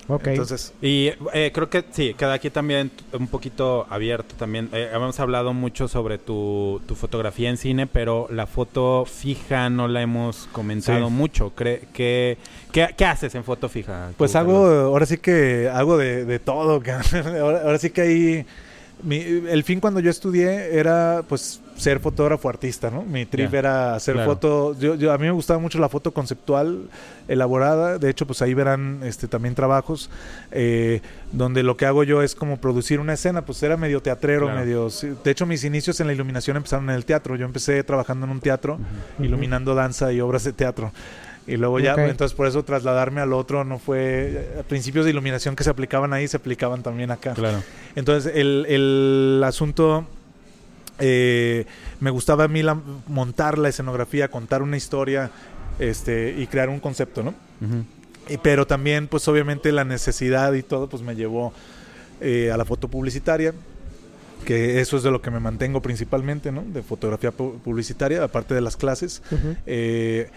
[0.08, 0.28] Ok.
[0.28, 4.70] Entonces, Y eh, creo que sí, queda aquí también un poquito abierto también.
[4.74, 9.88] Eh, hemos hablado mucho sobre tu, tu fotografía en cine, pero la foto fija no
[9.88, 11.14] la hemos comentado Sí.
[11.14, 11.54] mucho.
[11.56, 12.38] ¿qué, qué,
[12.72, 14.12] qué haces en foto fija?
[14.18, 16.82] Pues hago, ahora sí que hago de, de todo.
[17.41, 18.45] ahora, ahora sí que ahí,
[19.04, 23.02] mi- el fin cuando yo estudié era pues ser fotógrafo artista, ¿no?
[23.04, 24.32] Mi trip era hacer claro.
[24.32, 26.84] foto, yo, yo- a mí me gustaba mucho la foto conceptual,
[27.28, 30.10] elaborada, de hecho pues ahí verán este también trabajos
[30.52, 34.45] eh, donde lo que hago yo es como producir una escena, pues era medio teatrero,
[34.47, 34.60] Claro.
[34.62, 34.89] medio...
[35.24, 38.32] De hecho mis inicios en la iluminación empezaron en el teatro, yo empecé trabajando en
[38.32, 38.78] un teatro,
[39.20, 40.91] iluminando danza y obras de teatro.
[41.48, 44.48] Y luego ya, entonces por eso trasladarme al otro no fue...
[44.60, 47.34] A principios de iluminación que se aplicaban ahí, se aplicaban también acá.
[47.34, 47.64] Claro.
[47.96, 50.06] Entonces el, el asunto...
[51.00, 51.66] eh,
[52.00, 52.78] me gustaba a mí la-
[53.08, 55.32] montar la escenografía, contar una historia
[55.80, 57.34] este, y crear un concepto, ¿no?
[58.30, 61.54] Y- pero también, pues obviamente la necesidad y todo, pues me llevó
[62.22, 63.54] eh, a la foto publicitaria,
[64.46, 66.64] que eso es de lo que me mantengo principalmente, ¿no?
[66.64, 69.22] De fotografía pu- publicitaria, aparte de las clases.
[69.66, 70.30] Eh,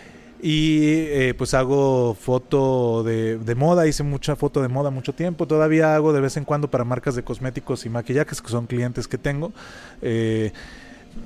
[0.46, 5.46] y eh, pues hago foto de, de moda, hice mucha foto de moda mucho tiempo,
[5.46, 9.08] todavía hago de vez en cuando para marcas de cosméticos y maquillajes, que son clientes
[9.08, 9.54] que tengo.
[10.02, 10.52] Eh,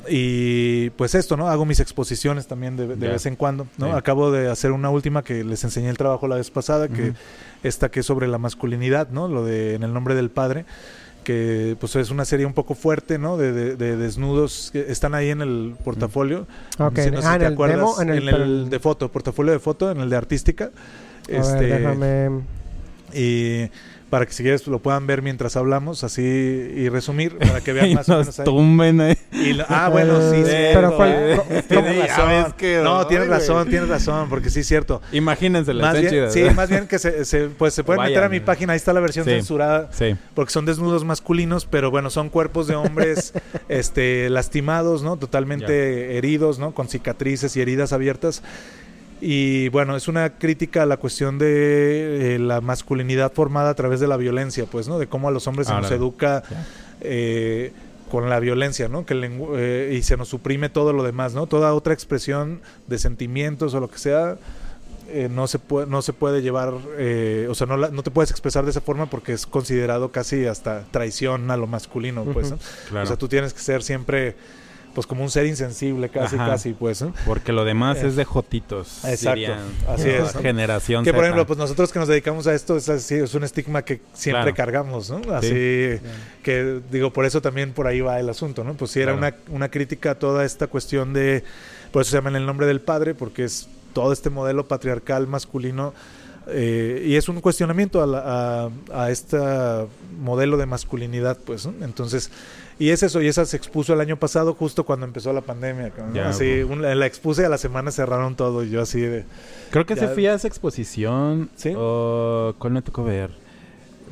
[0.09, 1.49] y pues esto, ¿no?
[1.49, 3.97] Hago mis exposiciones también de, de vez en cuando, ¿no?
[3.97, 7.15] Acabo de hacer una última que les enseñé el trabajo la vez pasada, que
[7.65, 9.27] esta que es sobre la masculinidad, ¿no?
[9.27, 10.65] Lo de En el nombre del padre,
[11.29, 13.37] que pues es una serie un poco fuerte, ¿no?
[13.37, 16.47] De, de- de desnudos que están ahí en el portafolio.
[16.79, 19.11] Ok, Sí, no sé ah, si en te el acuerdas, demo, en el- de foto,
[19.13, 20.65] portafolio de foto, en el de artística.
[20.71, 22.41] A ver, Este, déjame...
[23.13, 23.69] y
[24.11, 27.87] para que si quieres lo puedan ver mientras hablamos, así y resumir, para que vean
[27.91, 28.45] Y más o nos menos ahí.
[28.45, 29.17] tumben.
[29.33, 32.55] Y lo- ah, bueno, sí, Eh, pero ¿cuál- eh, Tienes razón.
[32.85, 35.03] no, tienes razón, tienes razón, porque sí es cierto.
[35.13, 36.33] Imagínense, la Más bien, chidas.
[36.33, 36.51] sí, ¿eh?
[36.55, 38.31] más bien que se, se- pues se pueden meter a Vayan.
[38.33, 39.31] mi página, ahí está la versión Sí.
[39.33, 40.17] censurada, Sí.
[40.35, 43.33] porque son desnudos masculinos, pero bueno, son cuerpos de hombres
[43.69, 45.17] este, lastimados, ¿no?
[45.17, 46.73] Totalmente heridos, ¿no?
[46.73, 48.43] Con cicatrices y heridas abiertas.
[49.21, 53.99] Y bueno, es una crítica a la cuestión de eh, la masculinidad formada a través
[54.01, 54.99] de la violencia, pues, ¿no?
[54.99, 56.43] De cómo a los hombres se nos educa
[57.01, 57.73] eh,
[58.11, 59.05] con la violencia, ¿no?
[59.05, 61.47] Que el lengu- eh, y se nos suprime todo lo demás, ¿no?
[61.47, 64.37] Toda otra expresión de sentimientos o lo que sea
[65.11, 68.11] eh, no se puede no se puede llevar, eh, o sea, no, la- no te
[68.11, 72.51] puedes expresar de esa forma porque es considerado casi hasta traición a lo masculino, pues.
[72.51, 72.59] ¿no?
[72.91, 73.05] Claro.
[73.05, 74.37] O sea, tú tienes que ser siempre,
[74.99, 76.47] pues, como un ser insensible, casi, Ajá.
[76.49, 77.01] casi, pues.
[77.03, 77.15] ¿no?
[77.25, 78.09] Porque lo demás Eh.
[78.09, 79.05] es de jotitos.
[79.05, 79.61] Exacto, dirían.
[79.89, 80.33] así es.
[80.33, 81.27] Generación Que por Z.
[81.29, 84.53] ejemplo, pues nosotros que nos dedicamos a esto es, así, es un estigma que siempre
[84.53, 84.57] Claro.
[84.57, 85.21] cargamos, ¿no?
[85.33, 86.01] Así
[86.43, 88.75] que digo, por eso también por ahí va el asunto, ¿no?
[88.75, 89.37] Pues sí era Claro.
[89.47, 91.45] una, una crítica a toda esta cuestión de,
[91.93, 95.29] por eso se llama en el nombre del padre, porque es todo este modelo patriarcal
[95.29, 95.95] masculino
[96.51, 99.37] eh, y es un cuestionamiento a, la- a, a este
[100.21, 101.85] modelo de masculinidad, pues, ¿no?
[101.85, 102.31] Entonces,
[102.79, 105.93] y es eso, y esa se expuso el año pasado justo cuando empezó la pandemia,
[105.99, 106.15] ¿no?
[106.15, 109.25] Ya, así, un- la expuse y a la semana cerraron todo y yo así de...
[109.71, 111.51] Creo que Ya- se fui a esa exposición.
[111.57, 111.73] ¿Sí?
[111.77, 113.31] o ¿Cuál me tocó ver?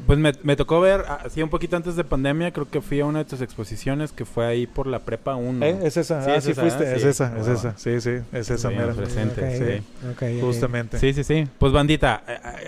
[0.06, 3.06] Pues me, me tocó ver, así un poquito antes de pandemia, creo que fui a
[3.06, 5.64] una de tus exposiciones que fue ahí por la prepa 1.
[5.64, 5.78] ¿Eh?
[5.82, 6.96] Es esa, Sí, ah, es sí esa, fuiste, ¿eh?
[6.96, 8.92] es esa, es Ah, esa, sí, sí, es esa mera.
[8.92, 10.40] presente, sí.
[10.40, 10.98] Justamente.
[10.98, 11.46] Sí, sí, sí.
[11.58, 12.22] Pues bandita,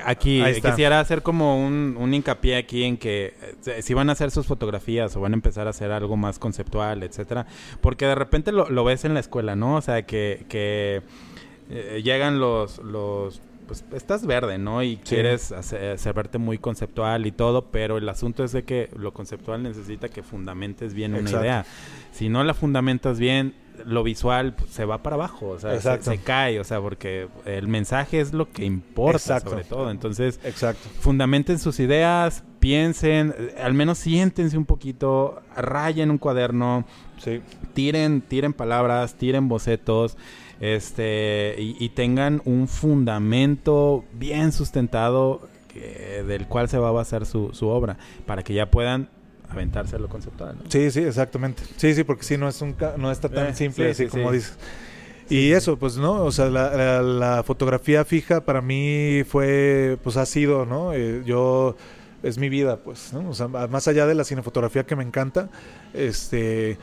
[0.05, 3.35] aquí quisiera hacer como un, un hincapié aquí en que
[3.67, 6.39] eh, si van a hacer sus fotografías o van a empezar a hacer algo más
[6.39, 7.47] conceptual, etcétera,
[7.81, 9.77] porque de repente lo, lo ves en la escuela, ¿no?
[9.77, 11.03] O sea, que, que
[11.71, 14.83] eh, llegan los, los pues estás verde, ¿no?
[14.83, 15.03] Y Sí.
[15.15, 19.13] quieres hacer, hacer verte muy conceptual y todo, pero el asunto es de que lo
[19.13, 21.65] conceptual necesita que fundamentes bien una idea.
[22.11, 23.55] Si no la fundamentas bien,
[23.87, 28.21] lo visual se va para abajo, o sea, se, cae, o sea, porque el mensaje
[28.21, 29.51] es lo que importa Exacto.
[29.51, 29.93] sobre todo.
[29.93, 30.89] Entonces, Exacto.
[30.99, 36.85] fundamenten sus ideas, piensen, al menos siéntense un poquito, rayen un cuaderno,
[37.19, 37.41] Sí.
[37.73, 40.17] tiren, tiren palabras, tiren bocetos,
[40.61, 47.27] este, y, y tengan un fundamento bien sustentado que- del cual se va a basar
[47.27, 47.97] su, su obra,
[48.27, 49.09] para que ya puedan
[49.51, 50.57] aventarse a lo conceptual.
[50.57, 50.71] ¿no?
[50.71, 51.63] Sí, sí, exactamente.
[51.77, 54.11] Sí, sí, porque sí, no, es un no está tan Eh, simple sí, así sí,
[54.11, 54.37] como sí.
[54.37, 54.59] dices.
[55.31, 56.25] Y eso, pues, ¿no?
[56.25, 60.93] O sea, la, la- la fotografía fija para mí fue, pues, ha sido, ¿no?
[60.95, 61.77] Eh, yo,
[62.23, 63.29] es mi vida, pues, ¿no?
[63.29, 65.51] O sea, más allá de la cinefotografía que me encanta,
[65.95, 66.79] este,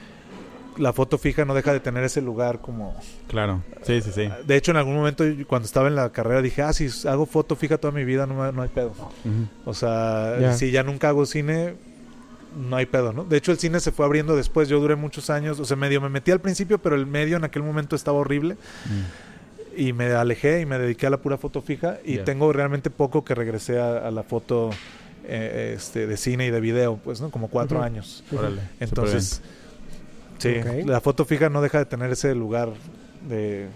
[0.78, 2.96] la foto fija no deja de tener ese lugar como...
[3.28, 4.30] Claro, sí, sí, sí.
[4.46, 7.56] De hecho, en algún momento, cuando estaba en la carrera, dije, ah, si hago foto
[7.56, 8.94] fija toda mi vida, no, no hay pedo.
[9.66, 11.76] O sea, si ya nunca hago cine,
[12.56, 13.24] no hay pedo, ¿no?
[13.24, 14.70] De hecho, el cine se fue abriendo después.
[14.70, 17.44] Yo duré muchos años, o sea, medio me metí al principio, pero el medio en
[17.44, 18.56] aquel momento estaba horrible.
[18.86, 19.78] Mm.
[19.78, 21.98] Y me alejé y me dediqué a la pura foto fija.
[22.06, 24.70] Y tengo realmente poco que regresé a, a la foto
[25.28, 27.32] eh, este, de cine y de video, pues, ¿no?
[27.32, 28.24] Como cuatro años.
[28.32, 29.42] Órale, Entonces,
[30.38, 30.56] sí,
[30.86, 32.70] la foto fija no deja de tener ese lugar
[33.28, 33.68] de...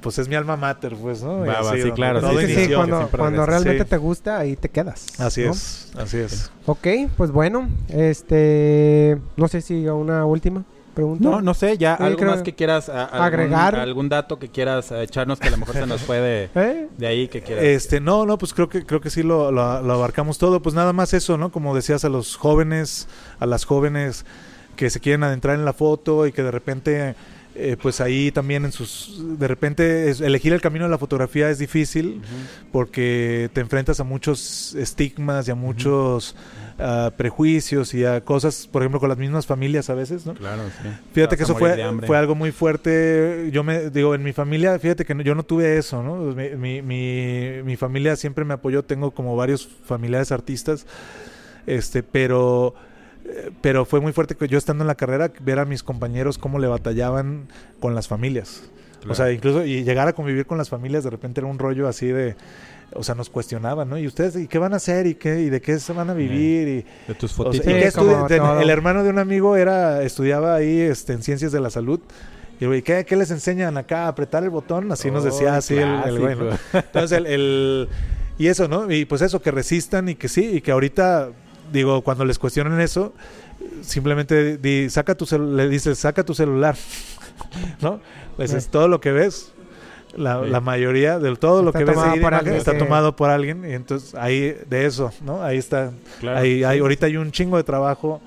[0.00, 1.40] Pues es mi alma mater, pues, ¿no?
[1.40, 3.08] Va, sí, donde claro, Sí, sí, sí, inició.
[3.16, 3.90] cuando, realmente Sí.
[3.90, 5.06] te gusta, ahí te quedas.
[5.20, 5.52] Así ¿no?
[5.52, 6.50] es, así es.
[6.66, 6.86] Ok,
[7.16, 7.68] pues bueno,
[8.28, 11.22] este, no sé si una última pregunta.
[11.28, 13.76] No, no sé, ya Sí, algo creo- más que quieras a- agregar.
[13.76, 16.88] algún dato que quieras eh, echarnos que a lo mejor se nos puede ¿Eh?
[16.98, 17.64] de ahí que quieras.
[17.64, 20.60] Este, no, no, pues creo que creo que sí lo, lo- lo abarcamos todo.
[20.62, 21.50] Pues nada más eso, ¿no?
[21.52, 23.06] Como decías, a los jóvenes,
[23.38, 24.24] a las jóvenes
[24.76, 27.14] que se quieren adentrar en la foto y que de repente,
[27.56, 31.48] eh, pues ahí también en sus, de repente es- elegir el camino de la fotografía
[31.50, 32.20] es difícil
[32.72, 36.34] porque te enfrentas a muchos estigmas y a muchos
[36.80, 40.34] ah, prejuicios y a cosas, por ejemplo, con las mismas familias a veces, ¿no?
[40.34, 40.88] Claro, sí.
[41.12, 41.70] Fíjate Te que eso fue,
[42.08, 43.48] fue algo muy fuerte.
[43.52, 46.16] Yo me digo, en mi familia, fíjate que no- yo no tuve eso, ¿no?
[46.34, 48.82] Mi, mi, mi, mi familia siempre me apoyó.
[48.82, 50.84] Tengo como varios familiares artistas,
[51.68, 52.74] este, pero,
[53.60, 56.58] pero fue muy fuerte que yo estando en la carrera ver a mis compañeros cómo
[56.58, 57.48] le batallaban
[57.80, 58.64] con las familias.
[59.08, 61.88] O sea, incluso y llegar a convivir con las familias de repente era un rollo
[61.88, 62.36] así de,
[62.94, 63.98] o sea, nos cuestionaban, ¿no?
[63.98, 66.14] ¿Y ustedes y qué van a hacer y qué y de qué se van a
[66.14, 67.66] vivir y de tus o sea, fotitos.
[67.66, 68.60] ¿y Sí, qué como estudia- ten- todo.
[68.60, 72.00] el hermano de un amigo era estudiaba ahí este, en ciencias de la salud.
[72.60, 74.04] Y güey, ¿qué, qué les enseñan acá?
[74.04, 74.90] ¿A apretar el botón?
[74.90, 76.36] Así nos decía Oh, así el, el güey.
[76.72, 77.88] Entonces, el, el-
[78.38, 78.90] Y eso, ¿no?
[78.90, 81.30] Y pues eso, que resistan y que sí, y que ahorita
[81.72, 83.12] digo, cuando les cuestionan eso,
[83.82, 86.76] simplemente di, saca tu le dices, saca tu celular,
[87.80, 88.00] ¿no?
[88.38, 88.56] Sí.
[88.56, 89.52] es todo lo que ves,
[90.16, 90.50] la, Sí.
[90.50, 93.64] la mayoría de todo lo que ves ahí de imagen está que- tomado por alguien
[93.68, 95.42] y entonces ahí de eso, ¿no?
[95.42, 96.38] Ahí está, Claro.
[96.38, 98.20] ahí, hay, ahorita hay un chingo de trabajo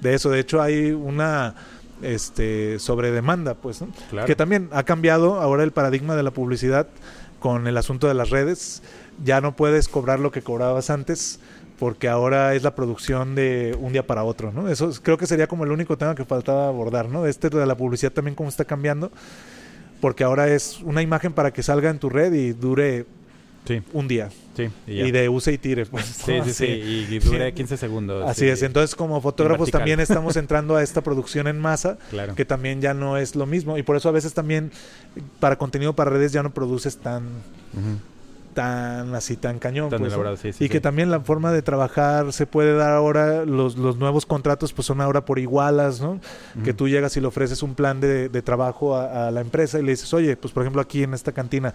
[0.00, 1.54] de eso, de hecho hay una
[2.02, 3.88] este sobredemanda, pues, ¿no?
[4.10, 4.26] Claro.
[4.26, 6.88] que también ha cambiado ahora el paradigma de la publicidad
[7.40, 8.82] con el asunto de las redes.
[9.24, 11.38] Ya no puedes cobrar lo que cobrabas antes
[11.78, 14.68] porque ahora es la producción de un día para otro, ¿no?
[14.68, 17.26] Eso es- creo que sería como el único tema que faltaba abordar, ¿no?
[17.26, 19.10] Este de la publicidad también cómo está cambiando
[20.00, 23.06] porque ahora es una imagen para que salga en tu red y dure
[23.66, 24.68] Sí, un día sí.
[24.86, 26.04] Y, de use y tire, pues.
[26.04, 26.66] Sí, sí, sí.
[26.66, 28.28] Y, y dure 15 segundos.
[28.28, 28.48] Así sí.
[28.48, 32.34] es, entonces como fotógrafos también estamos entrando a esta producción en masa Claro.
[32.34, 34.70] que también ya no es lo mismo y por eso a veces también
[35.40, 37.22] para contenido para redes ya no produces tan.
[38.54, 41.60] Tan así tan cañón Tan pues, elaborado, sí, sí, y que también la forma de
[41.60, 46.20] trabajar se puede dar ahora los, los nuevos contratos pues son ahora por igualas no
[46.64, 49.78] que tú llegas y le ofreces un plan de, de trabajo a, a la empresa
[49.78, 51.74] y le dices oye pues por ejemplo aquí en esta cantina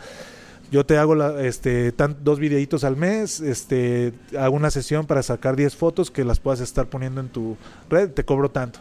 [0.72, 5.24] yo te hago la, este tan- dos videitos al mes este hago una sesión para
[5.24, 7.58] sacar 10 fotos que las puedas estar poniendo en tu
[7.90, 8.80] red te cobro tanto.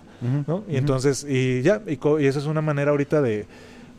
[0.49, 0.64] ¿no?
[0.68, 3.46] Y entonces, y ya, y, y esa es una manera ahorita de,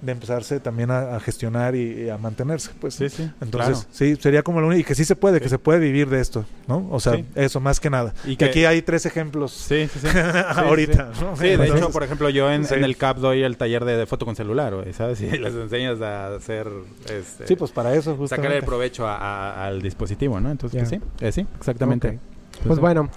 [0.01, 2.95] de empezarse también a, a gestionar y, y a mantenerse, pues.
[2.95, 3.23] Sí, sí.
[3.41, 3.87] Entonces, claro.
[3.91, 6.21] sí, sería como lo único, y que sí se puede, que se puede vivir de
[6.21, 6.87] esto, ¿no?
[6.89, 7.25] O sea, Sí.
[7.35, 8.13] eso más que nada.
[8.25, 10.07] Y que- que aquí hay tres ejemplos Sí, sí, sí.
[10.55, 11.35] ahorita, ¿no?
[11.35, 12.73] Sí, de Entonces, hecho, por ejemplo, yo en, sí.
[12.75, 15.19] en el CAP doy el taller de, de foto con celular, ¿sabes?
[15.21, 16.67] Y les enseñas a hacer...
[17.11, 18.47] Este, sí, pues para eso, justamente.
[18.47, 20.49] sacarle provecho a- a- al dispositivo, ¿no?
[20.51, 22.07] Entonces, pues, sí, eh, sí, exactamente.
[22.09, 22.67] Ok.
[22.67, 23.09] Pues bueno,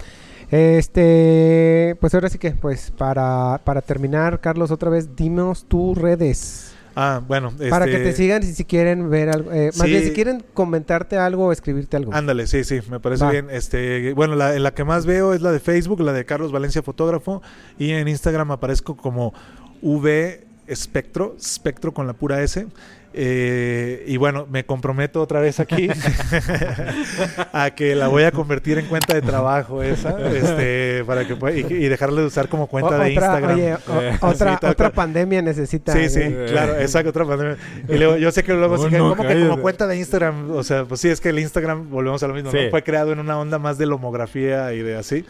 [0.51, 6.72] este, pues ahora sí que, pues para, para terminar, Carlos, otra vez, dinos tus redes.
[6.95, 7.51] Ah, bueno.
[7.69, 9.89] Para que este, te sigan si, si quieren ver algo, eh, más sí.
[9.89, 12.13] bien si quieren comentarte algo o escribirte algo.
[12.13, 13.31] Ándale, sí, sí, me parece Va.
[13.31, 13.49] bien.
[13.49, 16.83] Este, bueno, la, la que más veo es la de Facebook, la de Carlos Valencia
[16.83, 17.41] Fotógrafo,
[17.79, 19.33] y en Instagram aparezco como
[19.81, 22.67] V Espectro, Spectro con la pura S.
[23.15, 25.87] Eh, y bueno, me comprometo otra vez aquí
[27.53, 31.55] a que la voy a convertir en cuenta de trabajo esa, este, para que pueda,
[31.57, 33.53] y, y dejarle de usar como cuenta O- de otra, Instagram.
[33.55, 34.91] oye, o- Eh, otra, otra cual.
[34.91, 35.93] pandemia necesita.
[35.93, 36.45] Sí, sí, ¿eh?
[36.49, 37.57] claro, exacto, otra pandemia.
[37.87, 40.51] Y luego, yo sé que luego que, no, ¿cómo que como cuenta de Instagram?
[40.51, 42.57] O sea, pues sí, es que el Instagram, volvemos a lo mismo, Sí.
[42.65, 42.69] ¿no?
[42.71, 45.25] Fue creado en una onda más de la homografía y de así,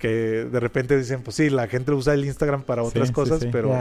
[0.00, 3.38] que de repente dicen, pues sí, la gente usa el Instagram para otras Sí, cosas,
[3.40, 3.48] sí.
[3.52, 3.72] pero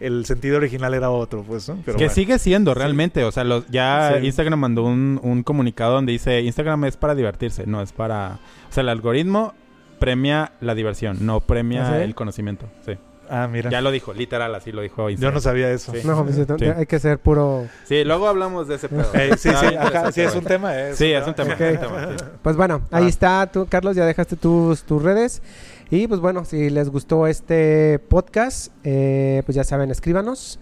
[0.00, 1.76] el sentido original era otro, pues, ¿no?
[1.84, 2.14] Pero que bueno.
[2.14, 4.26] sigue siendo realmente, o sea, los, ya Sí.
[4.26, 8.38] Instagram mandó un, un comunicado donde dice, Instagram es para divertirse, no es para...
[8.68, 9.54] O sea, el algoritmo
[9.98, 12.02] premia la diversión, no premia ¿Ah, sí?
[12.02, 12.66] el conocimiento.
[12.84, 12.92] Sí.
[13.30, 13.70] Ah, mira.
[13.70, 15.92] Ya lo dijo, literal, así lo dijo Yo no sabía eso.
[15.92, 16.00] Sí.
[16.04, 16.64] No, pues, Sí.
[16.76, 17.66] hay que ser puro.
[17.84, 19.06] Sí, luego hablamos de ese pedo.
[19.14, 20.38] Eh, sí, sí, ajá, sí, es güey.
[20.40, 20.76] un tema.
[20.78, 21.54] eh, Sí, es un tema.
[21.54, 21.60] Ok.
[21.60, 22.24] es un tema, sí.
[22.42, 23.08] Pues bueno, ahí Ah.
[23.08, 25.42] está, tú, Carlos, ya dejaste tus, tus redes.
[25.90, 30.58] Y pues bueno, si les gustó este podcast, eh, pues ya saben, escríbanos.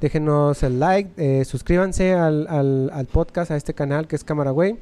[0.00, 4.50] Déjenos el like, eh, suscríbanse al, al, al podcast, a este canal que es Cámara
[4.50, 4.76] Güey.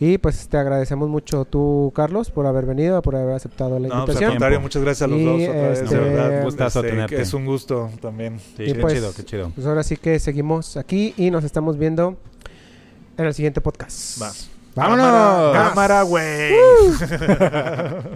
[0.00, 3.88] Y pues te agradecemos mucho tú, Carlos, por haber venido, por haber aceptado la No,
[3.88, 4.30] pues al invitación.
[4.32, 6.42] contrario, muchas gracias a los Y, dos otra vez, este, de verdad.
[6.44, 7.22] gustazo Este, tenerte.
[7.22, 8.40] Es un gusto también.
[8.56, 9.50] Sí, Y qué pues- chido, qué chido.
[9.54, 12.16] Pues ahora sí que seguimos aquí y nos estamos viendo
[13.16, 14.20] en el siguiente podcast.
[14.20, 14.32] Va.
[14.74, 15.06] ¡Vámonos!
[15.06, 16.52] Cámara, cámara, güey.